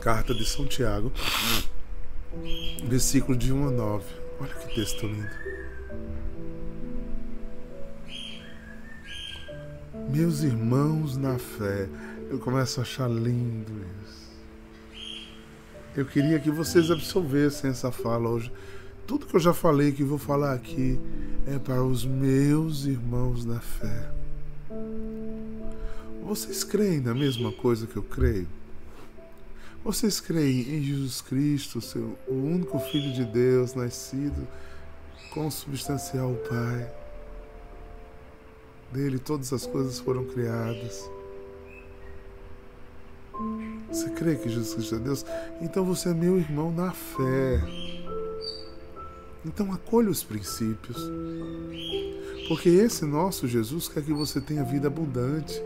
carta 0.02 0.34
de 0.34 0.46
São 0.46 0.66
Tiago, 0.66 1.12
versículo 2.86 3.38
de 3.38 3.52
1 3.52 3.68
a 3.68 3.72
9. 3.72 4.06
Olha 4.40 4.54
que 4.54 4.76
texto 4.76 5.06
lindo. 5.06 5.48
Meus 10.10 10.42
irmãos 10.42 11.18
na 11.18 11.38
fé, 11.38 11.90
eu 12.30 12.40
começo 12.40 12.80
a 12.80 12.84
achar 12.84 13.10
lindo 13.10 13.74
isso. 14.04 14.28
Eu 15.96 16.06
queria 16.06 16.40
que 16.40 16.50
vocês 16.50 16.90
absorvessem 16.90 17.72
essa 17.72 17.92
fala 17.92 18.30
hoje. 18.30 18.52
Tudo 19.08 19.26
que 19.26 19.38
eu 19.38 19.40
já 19.40 19.54
falei, 19.54 19.94
que 19.94 20.04
vou 20.04 20.18
falar 20.18 20.54
aqui, 20.54 21.00
é 21.48 21.58
para 21.58 21.82
os 21.82 22.04
meus 22.04 22.86
irmãos 22.86 23.46
na 23.46 23.62
fé. 23.62 24.12
Vocês 26.22 26.66
creem 26.66 27.00
na 27.00 27.16
mesma 27.16 27.54
coisa 27.54 27.88
que 27.88 27.96
eu 27.96 28.04
creio? 28.04 28.50
Vocês 29.82 30.20
creem 30.20 30.76
em 30.76 30.84
Jesus 30.84 31.22
Cristo, 31.22 31.80
seu, 31.80 32.18
o 32.28 32.34
único 32.34 32.78
Filho 32.80 33.14
de 33.14 33.24
Deus, 33.24 33.74
nascido 33.74 34.46
consubstancial 35.34 36.34
Pai? 36.50 36.92
Dele 38.92 39.20
todas 39.20 39.54
as 39.54 39.66
coisas 39.66 40.00
foram 40.02 40.26
criadas. 40.26 41.10
Você 43.90 44.10
crê 44.10 44.36
que 44.36 44.50
Jesus 44.50 44.74
Cristo 44.74 44.96
é 44.96 45.00
Deus? 45.00 45.26
Então 45.62 45.86
você 45.86 46.10
é 46.10 46.14
meu 46.14 46.38
irmão 46.38 46.74
na 46.74 46.92
fé. 46.92 47.87
Então 49.48 49.72
acolha 49.72 50.10
os 50.10 50.24
princípios. 50.24 50.98
Porque 52.50 52.68
esse 52.68 53.06
nosso 53.06 53.48
Jesus 53.48 53.88
quer 53.88 54.04
que 54.04 54.12
você 54.12 54.42
tenha 54.42 54.64
vida 54.64 54.88
abundante 54.88 55.62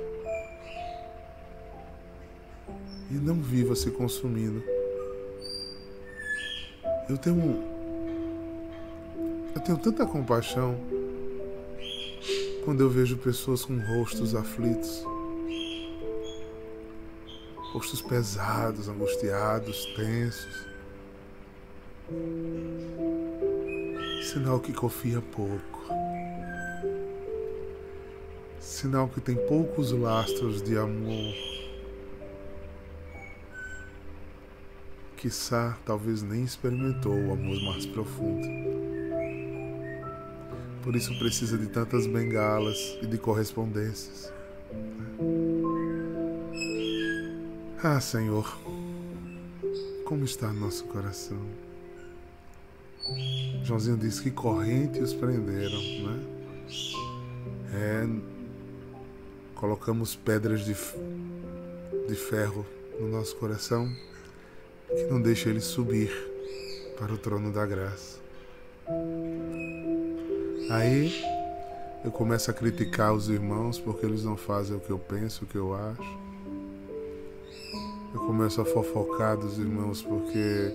e 3.10 3.16
não 3.16 3.42
viva 3.42 3.76
se 3.76 3.90
consumindo. 3.90 4.64
Eu 7.10 7.18
tenho 7.18 7.72
eu 9.56 9.62
tenho 9.62 9.78
tanta 9.80 10.06
compaixão 10.06 10.80
quando 12.64 12.82
eu 12.82 12.90
vejo 12.90 13.18
pessoas 13.18 13.66
com 13.66 13.78
rostos 13.80 14.36
aflitos, 14.36 15.04
rostos 17.74 18.02
pesados, 18.02 18.88
angustiados, 18.88 19.86
tensos. 19.96 20.72
Sinal 24.22 24.60
que 24.60 24.72
confia 24.72 25.22
pouco. 25.22 25.82
Sinal 28.60 29.10
que 29.10 29.20
tem 29.20 29.36
poucos 29.48 29.92
lastros 29.92 30.62
de 30.62 30.78
amor. 30.78 31.52
quiçá 35.22 35.78
talvez 35.86 36.24
nem 36.24 36.44
experimentou 36.44 37.14
o 37.14 37.34
amor 37.34 37.62
mais 37.62 37.86
profundo. 37.86 38.48
Por 40.82 40.96
isso 40.96 41.16
precisa 41.20 41.60
de 41.60 41.68
tantas 41.68 42.08
bengalas 42.08 42.98
e 43.04 43.06
de 43.06 43.20
correspondências. 43.20 44.34
Ah, 47.84 48.02
Senhor, 48.02 48.52
como 50.06 50.26
está 50.26 50.52
nosso 50.52 50.86
coração? 50.86 51.40
Joãozinho 53.64 53.98
disse 53.98 54.22
que 54.22 54.32
corrente 54.32 55.00
os 55.00 55.14
prenderam, 55.14 55.82
né? 55.82 56.24
É, 57.74 58.08
colocamos 59.56 60.16
pedras 60.16 60.66
de, 60.66 60.76
de 62.08 62.16
ferro 62.16 62.66
no 63.00 63.08
nosso 63.10 63.36
coração 63.38 63.90
que 64.88 65.04
não 65.06 65.22
deixa 65.22 65.50
ele 65.50 65.62
subir 65.62 66.12
para 66.98 67.14
o 67.14 67.18
trono 67.18 67.52
da 67.52 67.66
graça. 67.66 68.20
Aí 70.70 71.24
eu 72.04 72.12
começo 72.12 72.50
a 72.52 72.54
criticar 72.54 73.14
os 73.14 73.30
irmãos 73.30 73.80
porque 73.80 74.06
eles 74.06 74.24
não 74.24 74.36
fazem 74.36 74.76
o 74.76 74.80
que 74.80 74.90
eu 74.90 75.00
penso, 75.00 75.46
o 75.46 75.48
que 75.48 75.58
eu 75.58 75.74
acho. 75.74 76.20
Eu 78.14 78.20
começo 78.22 78.60
a 78.60 78.66
fofocar 78.66 79.38
dos 79.38 79.58
irmãos 79.58 80.02
porque 80.02 80.74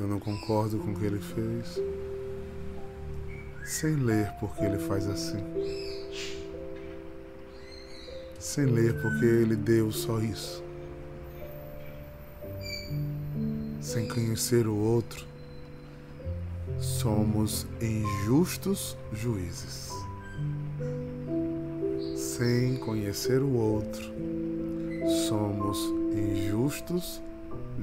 eu 0.00 0.06
não 0.06 0.20
concordo 0.20 0.78
com 0.78 0.92
o 0.92 0.94
que 0.94 1.04
ele 1.04 1.20
fez. 1.20 1.80
Sem 3.64 3.96
ler 3.96 4.32
porque 4.40 4.64
ele 4.64 4.78
faz 4.78 5.06
assim. 5.06 5.44
Sem 8.38 8.66
ler 8.66 9.00
porque 9.02 9.26
ele 9.26 9.56
deu 9.56 9.92
só 9.92 10.20
isso. 10.20 10.68
sem 13.88 14.06
conhecer 14.06 14.66
o 14.66 14.76
outro, 14.76 15.26
somos 16.78 17.66
injustos 17.80 18.94
juízes. 19.14 19.90
Sem 22.14 22.76
conhecer 22.76 23.40
o 23.40 23.50
outro, 23.50 24.04
somos 25.26 25.78
injustos 26.12 27.22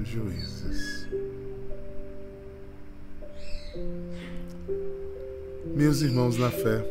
juízes. 0.04 1.08
Meus 5.76 6.00
irmãos 6.00 6.38
na 6.38 6.50
fé, 6.50 6.82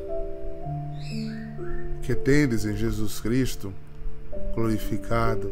que 2.04 2.14
tendes 2.14 2.66
em 2.66 2.78
Jesus 2.78 3.20
Cristo 3.20 3.74
glorificado, 4.54 5.52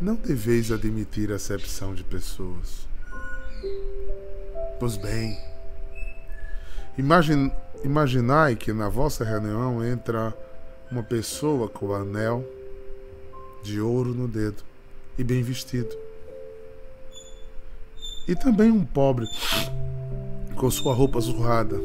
não 0.00 0.16
deveis 0.16 0.72
admitir 0.72 1.30
acepção 1.30 1.94
de 1.94 2.02
pessoas. 2.02 2.88
Pois 4.80 4.96
bem, 4.96 5.38
imagine, 6.98 7.52
imaginai 7.84 8.56
que 8.56 8.72
na 8.72 8.88
vossa 8.88 9.22
reunião 9.22 9.84
entra 9.84 10.36
uma 10.90 11.04
pessoa 11.04 11.68
com 11.68 11.94
anel 11.94 12.44
de 13.62 13.80
ouro 13.80 14.12
no 14.12 14.26
dedo 14.26 14.64
e 15.16 15.22
bem 15.22 15.44
vestido. 15.44 15.96
E 18.26 18.34
também 18.34 18.72
um 18.72 18.84
pobre 18.84 19.24
com 20.56 20.70
sua 20.70 20.94
roupa 20.94 21.20
zurrada. 21.20 21.78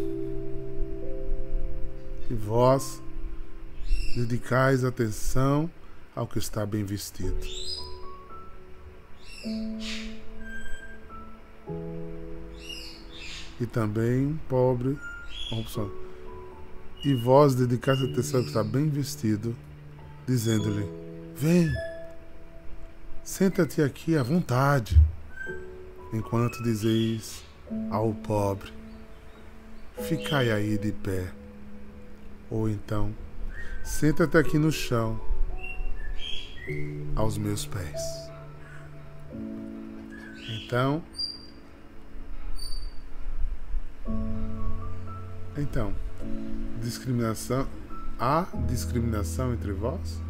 E 2.30 2.34
vós 2.34 3.02
dedicais 4.16 4.84
atenção 4.86 5.70
ao 6.16 6.26
que 6.26 6.40
está 6.40 6.66
bem 6.66 6.84
vestido. 6.86 7.36
E 13.60 13.66
também 13.66 14.40
pobre, 14.48 14.98
opção. 15.52 15.92
E 17.04 17.14
vós 17.14 17.54
dedicais 17.54 18.02
atenção 18.02 18.42
que 18.42 18.48
está 18.48 18.64
bem 18.64 18.90
vestido, 18.90 19.56
dizendo-lhe: 20.26 20.88
Vem, 21.36 21.70
senta-te 23.24 23.82
aqui 23.82 24.16
à 24.16 24.24
vontade, 24.24 25.02
enquanto 26.14 26.64
dizeis 26.64 27.44
ao 27.90 28.14
pobre: 28.14 28.72
Ficai 30.08 30.52
aí 30.52 30.78
de 30.78 30.92
pé. 30.92 31.32
Ou 32.50 32.70
então, 32.70 33.14
senta-te 33.84 34.38
aqui 34.38 34.58
no 34.58 34.72
chão, 34.72 35.20
aos 37.16 37.38
meus 37.38 37.66
pés. 37.66 38.02
Então, 40.50 41.02
então, 45.58 45.94
discriminação, 46.82 47.68
há 48.20 48.48
discriminação 48.68 49.54
entre 49.54 49.72
vós? 49.72 50.22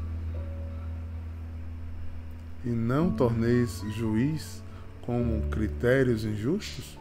E 2.64 2.70
não 2.70 3.10
torneis 3.12 3.82
juiz 3.96 4.62
com 5.02 5.42
critérios 5.50 6.24
injustos? 6.24 7.01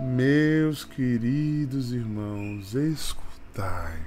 Meus 0.00 0.84
queridos 0.84 1.92
irmãos, 1.92 2.74
escutai. 2.74 3.98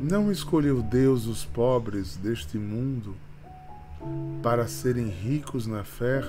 Não 0.00 0.30
escolheu 0.30 0.80
Deus 0.82 1.26
os 1.26 1.44
pobres 1.44 2.16
deste 2.16 2.56
mundo 2.56 3.16
para 4.42 4.68
serem 4.68 5.08
ricos 5.08 5.66
na 5.66 5.82
fé 5.82 6.22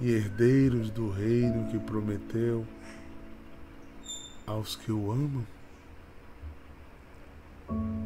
e 0.00 0.10
herdeiros 0.10 0.90
do 0.90 1.08
reino 1.08 1.70
que 1.70 1.78
prometeu 1.78 2.66
aos 4.46 4.74
que 4.74 4.90
o 4.90 5.12
amam? 5.12 5.46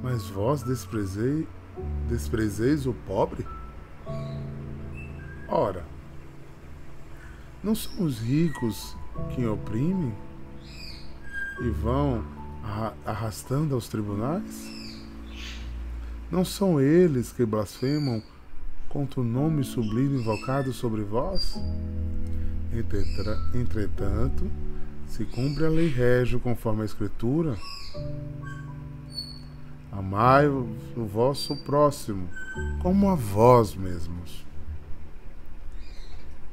Mas 0.03 0.27
vós 0.29 0.63
desprezei, 0.63 1.47
desprezeis 2.09 2.87
o 2.87 2.93
pobre? 2.93 3.47
Ora, 5.49 5.85
não 7.63 7.75
são 7.75 8.05
os 8.05 8.19
ricos 8.19 8.97
que 9.35 9.47
oprimem 9.47 10.15
e 11.61 11.69
vão 11.71 12.25
arrastando 13.05 13.75
aos 13.75 13.89
tribunais? 13.89 14.71
Não 16.31 16.45
são 16.45 16.81
eles 16.81 17.31
que 17.31 17.45
blasfemam 17.45 18.23
contra 18.89 19.21
o 19.21 19.25
nome 19.25 19.63
sublime 19.65 20.21
invocado 20.21 20.73
sobre 20.73 21.03
vós? 21.03 21.59
Entretanto, 23.55 24.51
se 25.07 25.27
cumpre 25.27 25.67
a 25.67 25.69
lei 25.69 25.89
régio 25.89 26.41
conforme 26.41 26.83
a 26.83 26.87
Escritura, 26.87 27.57
amai 29.93 30.49
o 30.49 30.67
vosso 30.97 31.55
próximo 31.55 32.27
como 32.81 33.11
a 33.11 33.15
vós 33.15 33.75
mesmos. 33.75 34.45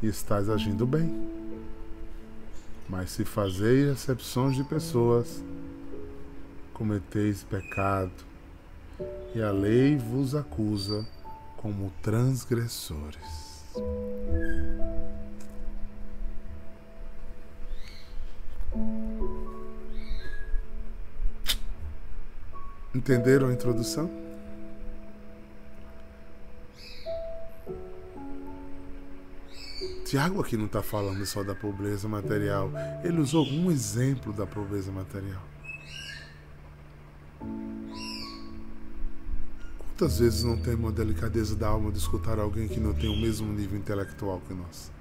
E 0.04 0.08
estáis 0.08 0.49
agindo 0.49 0.86
bem. 0.86 1.30
Mas 2.88 3.12
se 3.12 3.23
fazeis 3.23 3.89
acepções 3.89 4.56
de 4.56 4.63
pessoas, 4.63 5.43
cometeis 6.73 7.43
pecado, 7.43 8.12
e 9.34 9.41
a 9.41 9.52
lei 9.52 9.97
vos 9.97 10.36
acusa 10.36 11.08
como 11.58 11.93
transgressores. 12.02 13.65
Entenderam 23.00 23.48
a 23.48 23.54
introdução? 23.54 24.12
Tiago 30.06 30.42
aqui 30.42 30.58
não 30.58 30.66
está 30.66 30.84
falando 30.84 31.26
só 31.26 31.42
da 31.42 31.56
pobreza 31.56 32.10
material. 32.10 32.70
Ele 33.02 33.22
usou 33.22 33.48
um 33.48 33.72
exemplo 33.72 34.34
da 34.34 34.46
pobreza 34.46 34.92
material. 34.92 35.42
Quantas 39.78 40.20
vezes 40.20 40.44
não 40.44 40.58
temos 40.58 40.92
a 40.92 40.94
delicadeza 40.94 41.56
da 41.56 41.70
alma 41.70 41.94
de 41.94 42.00
escutar 42.00 42.38
alguém 42.38 42.68
que 42.68 42.82
não 42.82 42.94
tem 42.94 43.10
o 43.10 43.16
mesmo 43.16 43.50
nível 43.54 43.80
intelectual 43.80 44.42
que 44.46 44.54
nós? 44.54 44.92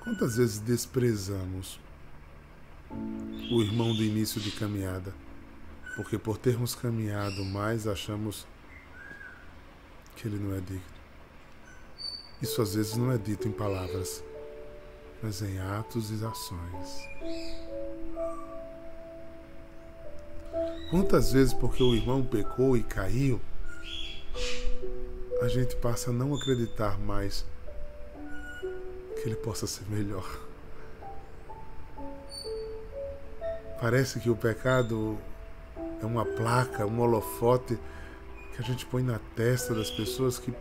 Quantas 0.00 0.36
vezes 0.36 0.58
desprezamos 0.58 1.80
o 3.50 3.62
irmão 3.62 3.94
do 3.94 4.02
início 4.02 4.40
de 4.40 4.50
caminhada, 4.50 5.14
porque 5.96 6.18
por 6.18 6.38
termos 6.38 6.74
caminhado 6.74 7.44
mais 7.44 7.86
achamos 7.86 8.46
que 10.16 10.26
ele 10.26 10.38
não 10.38 10.54
é 10.54 10.60
digno? 10.60 10.82
Isso 12.42 12.60
às 12.60 12.74
vezes 12.74 12.96
não 12.96 13.10
é 13.12 13.18
dito 13.18 13.48
em 13.48 13.52
palavras, 13.52 14.22
mas 15.22 15.40
em 15.42 15.58
atos 15.58 16.10
e 16.10 16.24
ações. 16.24 17.08
Quantas 20.90 21.32
vezes, 21.32 21.54
porque 21.54 21.82
o 21.82 21.94
irmão 21.94 22.24
pecou 22.24 22.76
e 22.76 22.82
caiu, 22.82 23.40
a 25.40 25.48
gente 25.48 25.74
passa 25.76 26.10
a 26.10 26.12
não 26.12 26.34
acreditar 26.34 26.98
mais 26.98 27.44
que 29.14 29.28
ele 29.28 29.36
possa 29.36 29.66
ser 29.66 29.84
melhor. 29.88 30.24
Parece 33.84 34.18
que 34.18 34.30
o 34.30 34.34
pecado 34.34 35.18
é 36.00 36.06
uma 36.06 36.24
placa, 36.24 36.86
um 36.86 37.00
holofote 37.00 37.78
que 38.54 38.58
a 38.58 38.62
gente 38.62 38.86
põe 38.86 39.02
na 39.02 39.20
testa 39.36 39.74
das 39.74 39.90
pessoas 39.90 40.38
que 40.38 40.54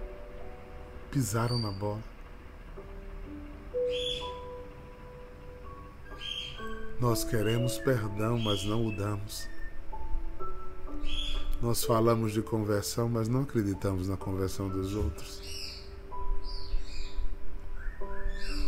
pisaram 1.10 1.58
na 1.58 1.72
bola. 1.72 2.04
Nós 7.00 7.24
queremos 7.24 7.78
perdão, 7.78 8.38
mas 8.38 8.66
não 8.66 8.88
o 8.88 8.92
damos. 8.92 9.48
Nós 11.62 11.82
falamos 11.82 12.34
de 12.34 12.42
conversão, 12.42 13.08
mas 13.08 13.30
não 13.30 13.44
acreditamos 13.44 14.10
na 14.10 14.18
conversão 14.18 14.68
dos 14.68 14.96
outros. 14.96 15.42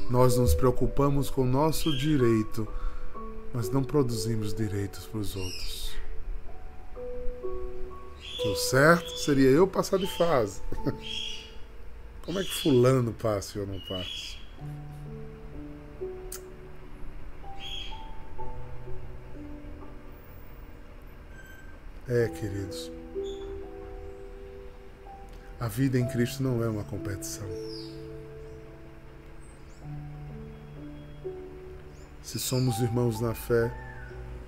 Nós 0.09 0.37
nos 0.37 0.55
preocupamos 0.55 1.29
com 1.29 1.41
o 1.41 1.45
nosso 1.45 1.91
direito, 1.97 2.65
mas 3.55 3.69
não 3.69 3.81
produzimos 3.81 4.53
direitos 4.53 5.05
para 5.05 5.19
os 5.19 5.33
outros. 5.33 5.95
O 8.43 8.55
certo 8.55 9.17
seria 9.17 9.49
eu 9.49 9.65
passar 9.65 9.97
de 9.97 10.07
fase. 10.07 10.61
Como 12.23 12.37
é 12.37 12.43
que 12.43 12.53
fulano 12.53 13.13
passa 13.13 13.57
e 13.57 13.61
eu 13.61 13.65
não 13.65 13.79
passo? 13.87 14.37
É, 22.09 22.27
queridos, 22.27 22.91
a 25.59 25.67
vida 25.67 25.97
em 25.97 26.07
Cristo 26.07 26.43
não 26.43 26.61
é 26.61 26.67
uma 26.67 26.83
competição. 26.83 27.47
Se 32.25 32.39
somos 32.39 32.79
irmãos 32.79 33.21
na 33.21 33.35
fé, 33.35 33.71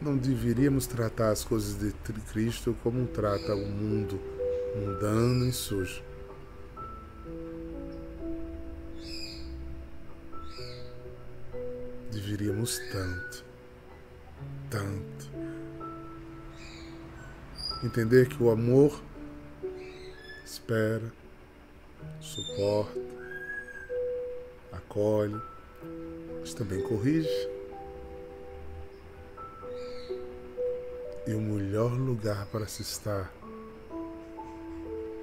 não 0.01 0.17
deveríamos 0.17 0.87
tratar 0.87 1.29
as 1.29 1.43
coisas 1.43 1.75
de 1.75 1.93
Cristo 2.31 2.75
como 2.81 3.05
trata 3.05 3.53
o 3.53 3.67
mundo 3.67 4.19
mundano 4.75 5.47
e 5.47 5.53
sujo. 5.53 6.01
Deveríamos 12.11 12.79
tanto, 12.91 13.45
tanto 14.71 15.31
Entender 17.83 18.27
que 18.27 18.41
o 18.41 18.49
amor 18.49 18.99
espera, 20.43 21.13
suporta, 22.19 22.99
acolhe, 24.71 25.39
mas 26.39 26.55
também 26.55 26.81
corrige. 26.81 27.57
E 31.27 31.33
o 31.33 31.41
melhor 31.41 31.91
lugar 31.91 32.45
para 32.45 32.65
se 32.65 32.81
estar 32.81 33.29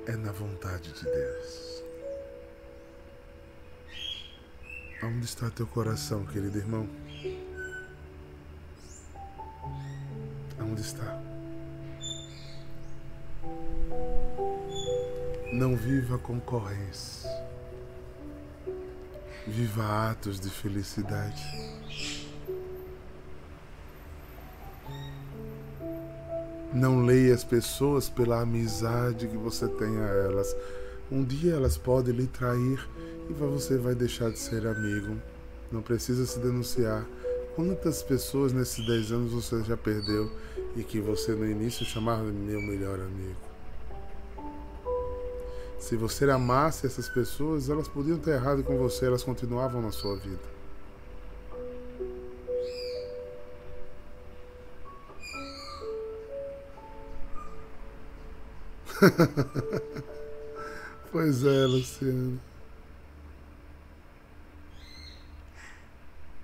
é 0.07 0.15
na 0.15 0.33
vontade 0.33 0.93
de 0.93 1.03
Deus. 1.03 1.83
Onde 5.03 5.25
está 5.25 5.49
teu 5.49 5.67
coração, 5.67 6.27
querido 6.27 6.59
irmão? 6.59 6.87
Onde 10.61 10.83
está? 10.83 11.23
Não 15.55 15.75
viva 15.75 16.19
concorrência. 16.19 17.31
Viva 19.47 20.11
atos 20.11 20.39
de 20.39 20.51
felicidade. 20.51 21.43
Não 26.75 27.05
leia 27.05 27.33
as 27.33 27.45
pessoas 27.45 28.09
pela 28.09 28.41
amizade 28.41 29.29
que 29.29 29.37
você 29.37 29.69
tem 29.69 29.97
a 29.97 30.09
elas. 30.09 30.57
Um 31.09 31.23
dia 31.23 31.55
elas 31.55 31.79
podem 31.79 32.13
lhe 32.13 32.27
trair 32.27 32.85
e 33.31 33.33
você 33.33 33.79
vai 33.79 33.95
deixar 33.95 34.31
de 34.31 34.41
ser 34.41 34.67
amigo. 34.67 35.17
Não 35.71 35.81
precisa 35.81 36.27
se 36.27 36.37
denunciar. 36.41 37.07
Quantas 37.55 38.03
pessoas 38.03 38.53
nesses 38.53 38.85
10 38.85 39.13
anos 39.13 39.33
você 39.33 39.63
já 39.63 39.77
perdeu 39.77 40.29
e 40.75 40.83
que 40.83 41.01
você 41.01 41.33
no 41.33 41.47
início 41.47 41.87
chamava 41.87 42.25
de 42.25 42.39
meu 42.39 42.61
melhor 42.61 42.99
amigo? 42.99 43.39
Se 45.79 45.95
você 45.95 46.29
amasse 46.29 46.87
essas 46.87 47.09
pessoas, 47.09 47.71
elas 47.71 47.87
podiam 47.87 48.19
ter 48.19 48.33
errado 48.33 48.65
com 48.65 48.77
você, 48.77 49.07
elas 49.07 49.23
continuavam 49.23 49.81
na 49.81 49.93
sua 49.93 50.17
vida. 50.17 50.43
pois 61.13 61.45
é, 61.45 61.67
Luciano. 61.67 62.41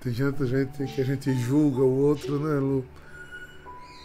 Tem 0.01 0.13
tanta 0.13 0.45
gente 0.47 0.85
que 0.85 1.01
a 1.01 1.05
gente 1.05 1.33
julga 1.33 1.81
o 1.81 1.99
outro, 1.99 2.39
né, 2.39 2.59
Lu? 2.59 2.85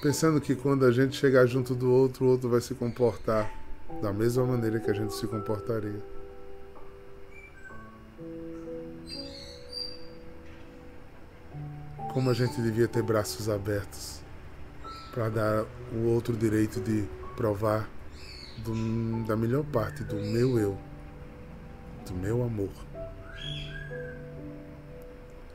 Pensando 0.02 0.40
que 0.40 0.54
quando 0.54 0.84
a 0.84 0.92
gente 0.92 1.16
chegar 1.16 1.46
junto 1.46 1.74
do 1.74 1.90
outro, 1.90 2.26
o 2.26 2.28
outro 2.28 2.50
vai 2.50 2.60
se 2.60 2.74
comportar 2.74 3.50
da 4.02 4.12
mesma 4.12 4.44
maneira 4.44 4.78
que 4.78 4.90
a 4.90 4.94
gente 4.94 5.14
se 5.14 5.26
comportaria. 5.26 6.02
Como 12.12 12.30
a 12.30 12.34
gente 12.34 12.60
devia 12.60 12.88
ter 12.88 13.02
braços 13.02 13.48
abertos 13.48 14.20
para 15.12 15.30
dar 15.30 15.64
o 15.94 16.08
outro 16.08 16.36
direito 16.36 16.80
de 16.80 17.04
provar 17.36 17.88
do, 18.58 19.24
da 19.26 19.36
melhor 19.36 19.64
parte 19.64 20.02
do 20.04 20.16
meu 20.16 20.58
eu, 20.58 20.78
do 22.06 22.14
meu 22.14 22.42
amor. 22.42 22.72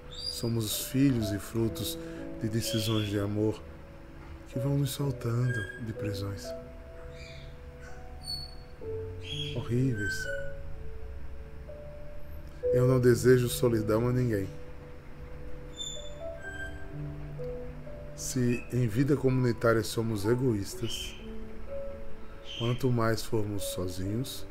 Somos 0.09 0.65
os 0.65 0.85
filhos 0.85 1.31
e 1.31 1.39
frutos 1.39 1.97
de 2.41 2.49
decisões 2.49 3.07
de 3.07 3.19
amor 3.19 3.61
que 4.49 4.59
vão 4.59 4.77
nos 4.77 4.91
soltando 4.91 5.85
de 5.85 5.93
prisões 5.93 6.45
horríveis. 9.55 10.15
Eu 12.73 12.87
não 12.87 12.99
desejo 12.99 13.49
solidão 13.49 14.07
a 14.07 14.11
ninguém. 14.11 14.47
Se 18.15 18.63
em 18.71 18.87
vida 18.87 19.15
comunitária 19.17 19.83
somos 19.83 20.25
egoístas, 20.25 21.15
quanto 22.61 22.91
mais 22.91 23.23
formos 23.23 23.63
sozinhos, 23.63 24.45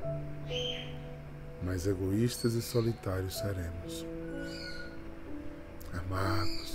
mais 1.63 1.87
egoístas 1.87 2.55
e 2.55 2.61
solitários 2.61 3.39
seremos 3.39 4.05
amados, 5.93 6.75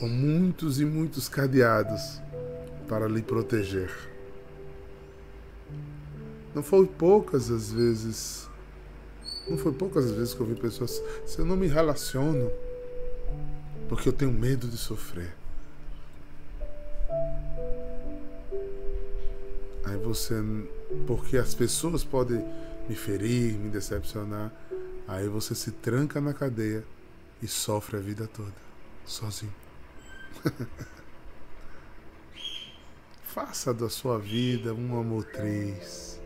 com 0.00 0.08
muitos 0.08 0.80
e 0.80 0.84
muitos 0.84 1.28
cadeados 1.28 2.20
para 2.88 3.06
lhe 3.06 3.22
proteger. 3.22 3.88
Não 6.52 6.64
foi 6.64 6.84
poucas 6.84 7.52
as 7.52 7.70
vezes, 7.70 8.50
não 9.48 9.56
foi 9.56 9.72
poucas 9.72 10.06
as 10.06 10.10
vezes 10.10 10.34
que 10.34 10.40
eu 10.40 10.46
vi 10.46 10.56
pessoas, 10.56 11.00
se 11.24 11.38
eu 11.38 11.44
não 11.44 11.56
me 11.56 11.68
relaciono, 11.68 12.50
porque 13.88 14.08
eu 14.08 14.12
tenho 14.12 14.32
medo 14.32 14.66
de 14.66 14.76
sofrer. 14.76 15.37
Aí 19.88 19.96
você, 19.96 20.34
porque 21.06 21.36
as 21.36 21.54
pessoas 21.54 22.04
podem 22.04 22.44
me 22.88 22.94
ferir, 22.94 23.54
me 23.54 23.70
decepcionar, 23.70 24.52
Aí 25.08 25.26
você 25.26 25.54
se 25.54 25.72
tranca 25.72 26.20
na 26.20 26.34
cadeia 26.34 26.84
e 27.42 27.48
sofre 27.48 27.96
a 27.96 28.00
vida 28.00 28.26
toda, 28.26 28.52
sozinho. 29.06 29.54
Faça 33.24 33.72
da 33.72 33.88
sua 33.88 34.18
vida 34.18 34.74
uma 34.74 35.02
motriz. 35.02 36.20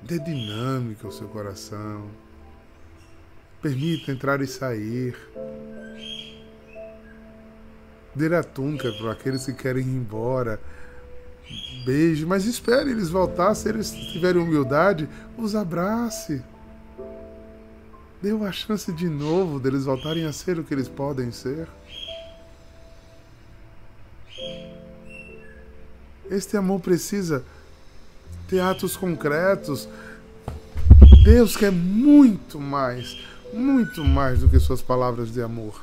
Dê 0.00 0.20
dinâmica 0.20 1.04
ao 1.04 1.12
seu 1.12 1.26
coração. 1.26 2.08
Permita 3.60 4.12
entrar 4.12 4.40
e 4.40 4.46
sair. 4.46 5.16
Dê 8.14 8.32
a 8.36 8.44
para 8.44 9.10
aqueles 9.10 9.46
que 9.46 9.52
querem 9.52 9.84
ir 9.84 9.96
embora. 9.96 10.60
Beije, 11.84 12.24
mas 12.24 12.46
espere 12.46 12.90
eles 12.90 13.10
voltar. 13.10 13.54
Se 13.54 13.68
eles 13.68 13.90
tiverem 13.90 14.40
humildade, 14.40 15.08
os 15.36 15.54
abrace. 15.54 16.42
Deu 18.22 18.44
a 18.44 18.50
chance 18.50 18.90
de 18.90 19.06
novo 19.06 19.60
deles 19.60 19.84
voltarem 19.84 20.24
a 20.24 20.32
ser 20.32 20.58
o 20.58 20.64
que 20.64 20.72
eles 20.72 20.88
podem 20.88 21.30
ser. 21.30 21.68
Este 26.30 26.56
amor 26.56 26.80
precisa 26.80 27.44
ter 28.48 28.60
atos 28.60 28.96
concretos. 28.96 29.86
Deus 31.22 31.54
quer 31.54 31.70
muito 31.70 32.58
mais, 32.58 33.18
muito 33.52 34.02
mais 34.02 34.40
do 34.40 34.48
que 34.48 34.58
suas 34.58 34.80
palavras 34.80 35.30
de 35.30 35.42
amor. 35.42 35.80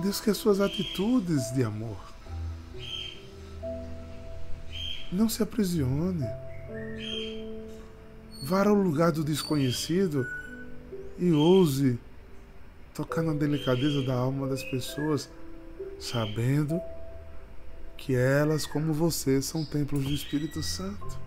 Deus 0.00 0.20
quer 0.20 0.34
suas 0.34 0.60
atitudes 0.60 1.52
de 1.54 1.62
amor. 1.62 2.07
Não 5.10 5.28
se 5.28 5.42
aprisione. 5.42 6.26
Vá 8.42 8.66
ao 8.66 8.74
lugar 8.74 9.10
do 9.10 9.24
desconhecido 9.24 10.26
e 11.18 11.32
ouse 11.32 11.98
tocar 12.94 13.22
na 13.22 13.32
delicadeza 13.32 14.02
da 14.02 14.14
alma 14.14 14.46
das 14.46 14.62
pessoas, 14.62 15.30
sabendo 15.98 16.80
que 17.96 18.14
elas, 18.14 18.66
como 18.66 18.92
você, 18.92 19.40
são 19.40 19.64
templos 19.64 20.04
do 20.04 20.10
Espírito 20.10 20.62
Santo. 20.62 21.18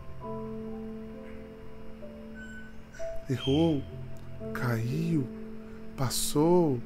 Errou, 3.30 3.84
caiu, 4.54 5.28
passou, 5.98 6.80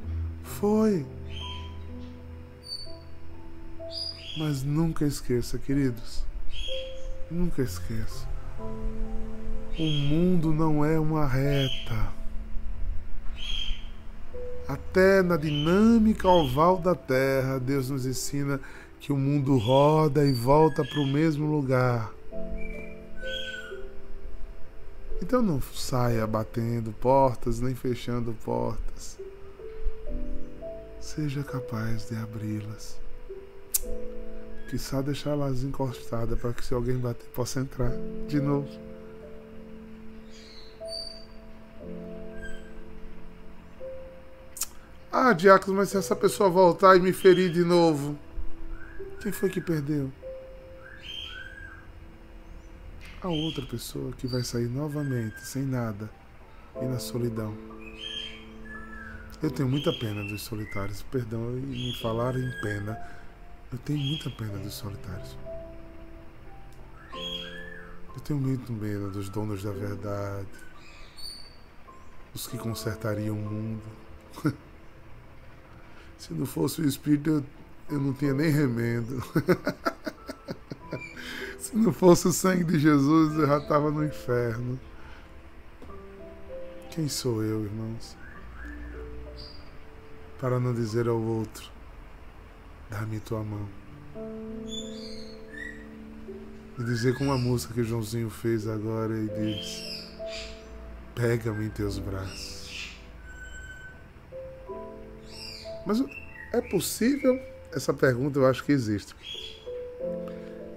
foi. 0.43 1.05
Mas 4.37 4.63
nunca 4.63 5.05
esqueça, 5.05 5.57
queridos, 5.57 6.25
nunca 7.29 7.61
esqueça. 7.61 8.27
O 9.77 9.83
mundo 9.83 10.53
não 10.53 10.85
é 10.85 10.99
uma 10.99 11.27
reta. 11.27 12.13
Até 14.67 15.21
na 15.21 15.37
dinâmica 15.37 16.27
oval 16.27 16.77
da 16.77 16.95
Terra, 16.95 17.59
Deus 17.59 17.89
nos 17.89 18.05
ensina 18.05 18.59
que 18.99 19.11
o 19.11 19.17
mundo 19.17 19.57
roda 19.57 20.25
e 20.25 20.33
volta 20.33 20.83
para 20.83 20.99
o 20.99 21.05
mesmo 21.05 21.45
lugar. 21.45 22.11
Então 25.21 25.41
não 25.41 25.61
saia 25.61 26.25
batendo 26.25 26.91
portas 26.93 27.59
nem 27.59 27.75
fechando 27.75 28.35
portas. 28.43 29.19
Seja 30.99 31.43
capaz 31.43 32.09
de 32.09 32.15
abri-las. 32.15 32.99
Que 34.69 34.77
só 34.77 35.01
deixá-las 35.01 35.63
encostadas 35.63 36.39
para 36.39 36.53
que 36.53 36.65
se 36.65 36.73
alguém 36.73 36.97
bater 36.97 37.27
possa 37.29 37.59
entrar 37.59 37.91
de 38.27 38.39
novo. 38.39 38.67
Ah, 45.11 45.31
Diácono, 45.33 45.77
mas 45.77 45.89
se 45.89 45.97
essa 45.97 46.15
pessoa 46.15 46.49
voltar 46.49 46.97
e 46.97 46.99
me 46.99 47.13
ferir 47.13 47.49
de 47.49 47.63
novo, 47.63 48.17
quem 49.21 49.31
foi 49.31 49.49
que 49.49 49.61
perdeu? 49.61 50.11
A 53.21 53.29
outra 53.29 53.65
pessoa 53.65 54.11
que 54.11 54.27
vai 54.27 54.43
sair 54.43 54.67
novamente, 54.67 55.39
sem 55.39 55.63
nada 55.63 56.09
e 56.81 56.85
na 56.85 56.99
solidão. 56.99 57.55
Eu 59.41 59.49
tenho 59.49 59.69
muita 59.69 59.91
pena 59.93 60.23
dos 60.23 60.41
solitários, 60.41 61.01
perdão 61.03 61.57
em 61.57 61.61
me 61.61 61.97
falar 62.01 62.35
em 62.35 62.51
pena. 62.61 62.97
Eu 63.75 63.79
tenho 63.79 63.99
muita 63.99 64.29
pena 64.29 64.57
dos 64.57 64.73
solitários. 64.73 65.37
Eu 67.13 68.21
tenho 68.23 68.39
muito 68.39 68.71
medo 68.71 69.11
dos 69.11 69.27
donos 69.27 69.61
da 69.61 69.71
verdade, 69.71 70.47
os 72.33 72.47
que 72.47 72.57
consertariam 72.57 73.35
o 73.35 73.41
mundo. 73.41 73.83
Se 76.17 76.33
não 76.33 76.45
fosse 76.45 76.79
o 76.79 76.87
Espírito, 76.87 77.29
eu, 77.29 77.43
eu 77.89 77.99
não 77.99 78.13
tinha 78.13 78.33
nem 78.33 78.49
remendo. 78.49 79.21
Se 81.59 81.75
não 81.75 81.91
fosse 81.91 82.29
o 82.29 82.31
sangue 82.31 82.63
de 82.63 82.79
Jesus, 82.79 83.37
eu 83.37 83.45
já 83.45 83.57
estava 83.57 83.91
no 83.91 84.05
inferno. 84.05 84.79
Quem 86.91 87.09
sou 87.09 87.43
eu, 87.43 87.65
irmãos? 87.65 88.15
Para 90.39 90.61
não 90.61 90.73
dizer 90.73 91.09
ao 91.09 91.21
outro: 91.21 91.74
dá-me 92.89 93.19
tua 93.19 93.43
mão. 93.43 93.67
E 96.77 96.83
dizer 96.83 97.17
com 97.17 97.25
uma 97.25 97.37
música 97.37 97.73
que 97.73 97.83
Joãozinho 97.83 98.29
fez 98.29 98.67
agora 98.67 99.13
e 99.13 99.27
diz: 99.29 100.09
pega-me 101.13 101.65
em 101.65 101.69
teus 101.69 101.97
braços. 101.99 102.95
Mas 105.85 106.03
é 106.51 106.61
possível? 106.61 107.39
Essa 107.71 107.93
pergunta 107.93 108.39
eu 108.39 108.45
acho 108.45 108.63
que 108.63 108.71
existe. 108.71 109.15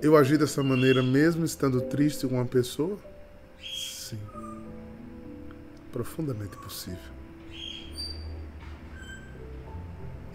Eu 0.00 0.16
agir 0.16 0.38
dessa 0.38 0.62
maneira 0.62 1.02
mesmo 1.02 1.44
estando 1.44 1.80
triste 1.80 2.26
com 2.26 2.34
uma 2.34 2.44
pessoa? 2.44 2.98
Sim. 3.60 4.20
Profundamente 5.92 6.56
possível. 6.58 7.18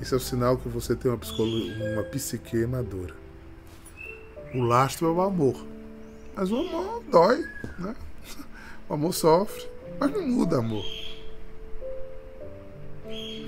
Isso 0.03 0.15
é 0.15 0.17
o 0.17 0.19
sinal 0.19 0.57
que 0.57 0.67
você 0.67 0.97
tem 0.97 1.09
uma, 1.09 1.17
uma 1.17 2.03
psique 2.03 2.67
madura. 2.67 3.15
O 4.53 4.59
lastro 4.59 5.07
é 5.07 5.09
o 5.09 5.21
amor. 5.21 5.65
Mas 6.35 6.51
o 6.51 6.57
amor 6.57 7.01
dói, 7.09 7.41
né? 7.79 7.95
O 8.89 8.95
amor 8.95 9.13
sofre, 9.13 9.65
mas 9.97 10.11
não 10.11 10.27
muda 10.27 10.57
amor. 10.57 10.83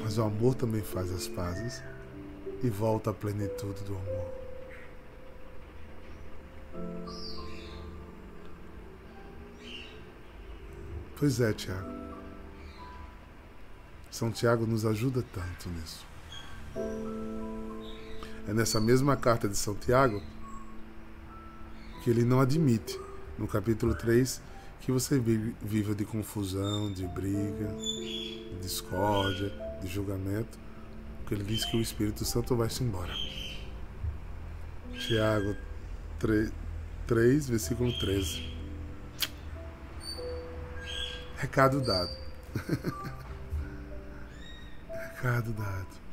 Mas 0.01 0.17
o 0.17 0.23
amor 0.23 0.55
também 0.55 0.81
faz 0.81 1.11
as 1.11 1.27
pazes 1.27 1.83
e 2.63 2.69
volta 2.69 3.09
à 3.09 3.13
plenitude 3.13 3.83
do 3.83 3.97
amor. 3.97 4.33
Pois 11.19 11.41
é, 11.41 11.51
Tiago. 11.51 11.91
São 14.09 14.31
Tiago 14.31 14.65
nos 14.65 14.85
ajuda 14.85 15.21
tanto 15.33 15.67
nisso. 15.67 16.14
É 18.47 18.53
nessa 18.53 18.79
mesma 18.79 19.15
carta 19.15 19.47
de 19.47 19.57
São 19.57 19.75
Tiago 19.75 20.21
que 22.03 22.09
ele 22.11 22.23
não 22.23 22.39
admite, 22.39 22.99
no 23.37 23.47
capítulo 23.47 23.95
3, 23.95 24.39
que 24.81 24.91
você 24.91 25.19
viva 25.19 25.95
de 25.95 26.05
confusão, 26.05 26.91
de 26.93 27.07
briga, 27.07 27.73
de 27.75 28.59
discórdia, 28.61 29.51
de 29.81 29.87
julgamento, 29.87 30.59
porque 31.19 31.33
ele 31.33 31.43
diz 31.43 31.65
que 31.65 31.75
o 31.75 31.81
Espírito 31.81 32.23
Santo 32.23 32.55
vai-se 32.55 32.83
embora. 32.83 33.11
Tiago 34.99 35.55
3, 36.19 36.51
3, 37.07 37.49
versículo 37.49 37.91
13. 37.97 38.53
Recado 41.37 41.81
dado. 41.81 42.15
Recado 44.89 45.51
dado. 45.53 46.04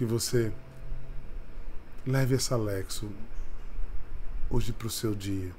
Que 0.00 0.04
você 0.06 0.50
leve 2.06 2.34
essa 2.34 2.56
Lexo 2.56 3.06
hoje 4.48 4.72
para 4.72 4.86
o 4.86 4.90
seu 4.90 5.14
dia. 5.14 5.52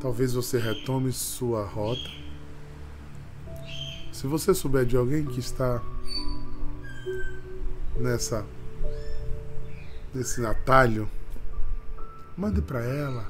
Talvez 0.00 0.32
você 0.32 0.58
retome 0.58 1.12
sua 1.12 1.66
rota. 1.66 2.10
Se 4.10 4.26
você 4.26 4.54
souber 4.54 4.86
de 4.86 4.96
alguém 4.96 5.26
que 5.26 5.38
está 5.38 5.82
nessa 7.98 8.46
nesse 10.14 10.42
atalho, 10.46 11.10
mande 12.38 12.62
para 12.62 12.80
ela 12.82 13.28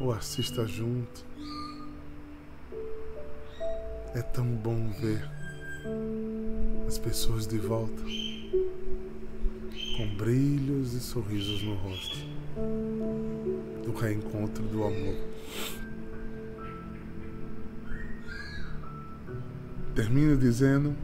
ou 0.00 0.14
assista 0.14 0.66
junto. 0.66 1.26
É 4.14 4.22
tão 4.22 4.46
bom 4.46 4.90
ver 4.92 5.36
as 6.86 6.98
pessoas 6.98 7.46
de 7.46 7.58
volta 7.58 8.02
com 9.96 10.16
brilhos 10.16 10.92
e 10.94 11.00
sorrisos 11.00 11.62
no 11.62 11.74
rosto 11.74 12.16
do 13.84 13.92
reencontro 13.92 14.62
do 14.64 14.84
amor. 14.84 15.16
Termino 19.94 20.36
dizendo 20.36 20.94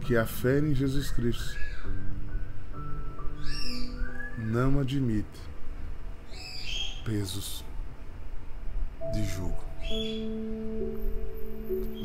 que 0.00 0.16
a 0.16 0.24
fé 0.24 0.58
em 0.58 0.74
Jesus 0.74 1.10
Cristo 1.10 1.58
não 4.38 4.80
admite 4.80 5.26
pesos 7.04 7.64
de 9.12 9.24
jugo, 9.24 9.64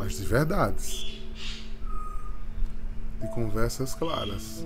mas 0.01 0.17
de 0.17 0.23
verdades, 0.25 1.21
de 3.21 3.27
conversas 3.35 3.93
claras, 3.93 4.65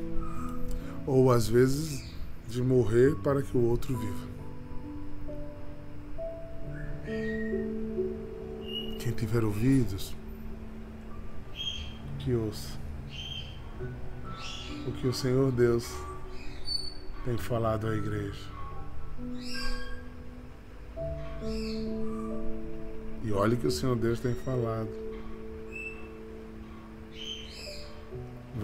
ou 1.05 1.29
às 1.29 1.45
vezes 1.45 2.09
de 2.47 2.63
morrer 2.63 3.13
para 3.15 3.41
que 3.41 3.57
o 3.57 3.65
outro 3.65 3.97
viva. 3.97 4.27
Quem 8.97 9.11
tiver 9.11 9.43
ouvidos, 9.43 10.15
que 12.19 12.33
ouça 12.33 12.79
o 14.87 14.91
que 14.93 15.05
o 15.05 15.13
Senhor 15.13 15.51
Deus 15.51 15.85
tem 17.25 17.37
falado 17.37 17.87
à 17.87 17.93
igreja. 17.93 18.39
E 23.21 23.31
olhe 23.33 23.57
que 23.57 23.67
o 23.67 23.71
Senhor 23.71 23.97
Deus 23.97 24.21
tem 24.21 24.33
falado. 24.33 25.04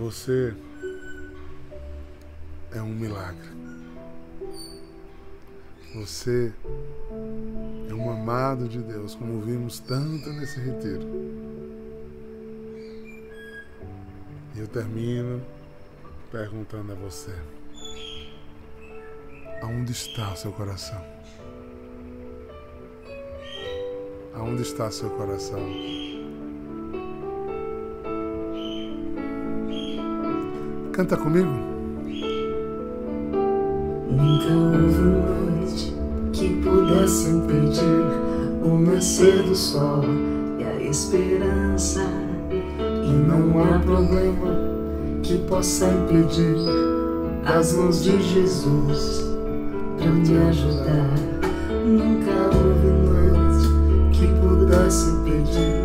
Você 0.01 0.55
é 2.73 2.81
um 2.81 2.89
milagre. 2.89 3.47
Você 5.93 6.51
é 7.87 7.93
um 7.93 8.09
amado 8.09 8.67
de 8.67 8.79
Deus, 8.79 9.13
como 9.13 9.39
vimos 9.41 9.79
tanto 9.79 10.27
nesse 10.33 10.59
retiro. 10.59 11.07
E 14.55 14.59
eu 14.59 14.67
termino 14.69 15.39
perguntando 16.31 16.93
a 16.93 16.95
você. 16.95 17.35
Aonde 19.61 19.91
está 19.91 20.35
seu 20.35 20.51
coração? 20.51 21.05
Aonde 24.33 24.63
está 24.63 24.89
seu 24.89 25.11
coração? 25.11 25.59
Canta 31.01 31.17
comigo. 31.17 31.49
Nunca 34.07 34.53
houve 34.53 35.01
noite 35.01 35.95
que 36.31 36.61
pudesse 36.61 37.27
impedir 37.27 38.61
o 38.63 38.77
nascer 38.77 39.41
do 39.41 39.55
sol 39.55 40.03
e 40.59 40.63
a 40.63 40.79
esperança. 40.79 42.03
E 42.51 43.13
não 43.13 43.63
há 43.63 43.79
problema 43.79 44.55
que 45.23 45.39
possa 45.39 45.87
impedir 45.87 46.55
as 47.47 47.73
mãos 47.73 48.03
de 48.03 48.21
Jesus 48.21 49.25
pra 49.97 50.11
me 50.11 50.37
ajudar. 50.49 51.15
Nunca 51.83 52.31
houve 52.55 52.87
noite 53.09 53.67
que 54.11 54.27
pudesse 54.39 55.09
impedir 55.09 55.83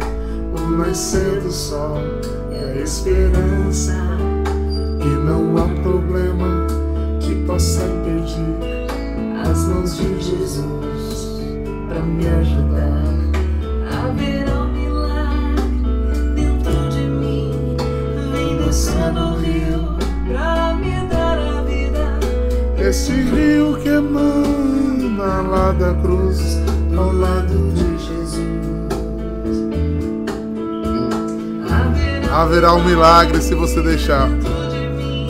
o 0.55 0.71
nascer 0.73 1.41
do 1.41 1.51
sol 1.51 2.03
e 2.51 2.55
a 2.55 2.83
esperança. 2.83 4.16
E 5.07 5.09
não 5.09 5.57
há 5.57 5.69
problema 5.83 6.67
que 7.21 7.37
possa 7.47 7.85
impedir 7.85 8.57
as 9.49 9.69
mãos 9.69 9.97
de 9.97 10.21
Jesus 10.21 11.41
pra 11.89 12.01
me 12.01 12.27
ajudar. 12.27 13.05
Haverá 14.05 14.63
um 14.63 14.73
milagre 14.73 16.35
dentro 16.35 16.89
de 16.91 17.03
mim, 17.07 17.77
vem 18.33 18.57
descendo 18.67 19.21
o 19.21 19.37
rio 19.39 19.97
pra 20.27 20.75
me 20.75 21.07
dar 21.09 21.39
a 21.39 21.63
vida. 21.63 22.19
Esse 22.77 23.13
rio 23.13 23.79
que 23.81 23.89
emana 23.89 25.43
lá 25.43 25.71
da 25.71 25.95
cruz, 25.95 26.59
ao 26.97 27.13
lado 27.13 27.71
de 27.75 27.97
Jesus. 28.05 28.57
Haverá 32.33 32.75
um 32.75 32.85
milagre 32.85 33.41
se 33.41 33.55
você 33.55 33.81
deixar. 33.81 34.29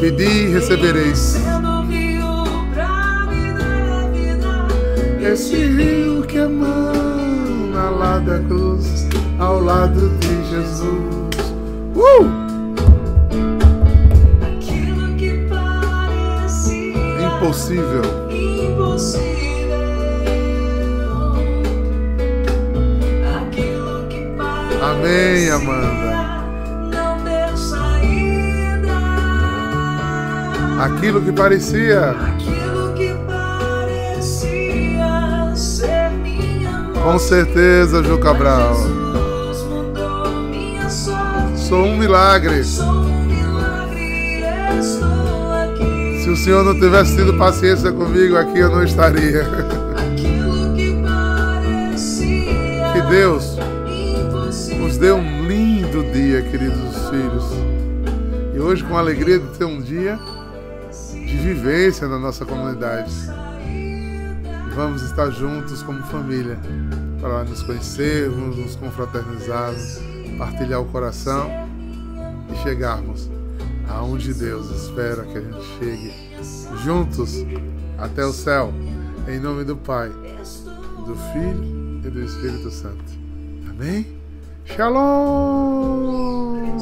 Pedi 0.01 0.25
e 0.25 0.49
recebereis. 0.53 1.37
Esse 5.21 5.57
rio 5.57 6.23
que 6.23 6.39
emana 6.39 7.91
lá 7.91 8.19
da 8.19 8.39
cruz, 8.41 9.07
ao 9.39 9.61
lado 9.61 10.09
de 10.21 10.51
Jesus. 10.51 11.53
Uh! 11.95 12.31
Aquilo 14.47 15.15
que 15.17 15.47
parecia 15.49 17.37
Impossível. 17.37 18.03
impossível. 18.31 19.27
Aquilo 23.37 24.07
que 24.09 24.27
parecia 24.39 24.85
Amém, 24.85 25.51
Amanda. 25.51 26.16
Aquilo 30.79 31.23
que 31.23 31.33
parecia. 31.33 32.15
Com 37.03 37.19
certeza, 37.19 38.03
Ju 38.03 38.19
Cabral. 38.19 38.75
Sou 41.57 41.85
um 41.85 41.97
milagre. 41.97 42.63
Se 46.23 46.31
o 46.31 46.37
Senhor 46.37 46.63
não 46.63 46.75
tivesse 46.75 47.17
tido 47.17 47.39
paciência 47.39 47.91
comigo 47.91 48.37
aqui, 48.37 48.59
eu 48.59 48.71
não 48.71 48.83
estaria. 48.83 49.45
Que 52.93 53.01
Deus 53.09 53.57
nos 54.79 54.99
dê 54.99 55.11
um 55.11 55.47
lindo 55.47 56.03
dia, 56.13 56.43
queridos 56.43 57.09
filhos. 57.09 57.45
E 58.55 58.61
hoje, 58.61 58.85
com 58.85 58.95
a 58.97 59.01
alegria 59.01 59.39
de 59.39 59.47
ter 59.57 59.65
um 59.65 59.81
dia 59.81 60.19
de 61.47 61.55
vivência 61.55 62.09
na 62.09 62.19
nossa 62.19 62.45
comunidade. 62.45 63.13
Vamos 64.75 65.03
estar 65.03 65.31
juntos 65.31 65.81
como 65.81 66.03
família 66.05 66.59
para 67.21 67.45
nos 67.45 67.63
conhecermos, 67.63 68.57
nos 68.57 68.75
confraternizarmos, 68.75 70.01
partilhar 70.39 70.81
o 70.81 70.87
coração 70.87 71.49
e 72.53 72.63
chegarmos 72.65 73.31
aonde 73.89 74.35
Deus 74.35 74.69
espera 74.71 75.23
que 75.23 75.39
a 75.39 75.41
gente 75.41 75.65
chegue 75.79 76.13
juntos 76.83 77.45
até 77.97 78.25
o 78.25 78.33
céu, 78.33 78.73
em 79.29 79.39
nome 79.39 79.63
do 79.63 79.77
Pai, 79.77 80.09
do 80.09 81.15
Filho 81.33 82.03
e 82.05 82.11
do 82.11 82.25
Espírito 82.25 82.73
Santo. 82.73 83.05
Amém? 83.71 84.05
Shalom! 84.65 86.76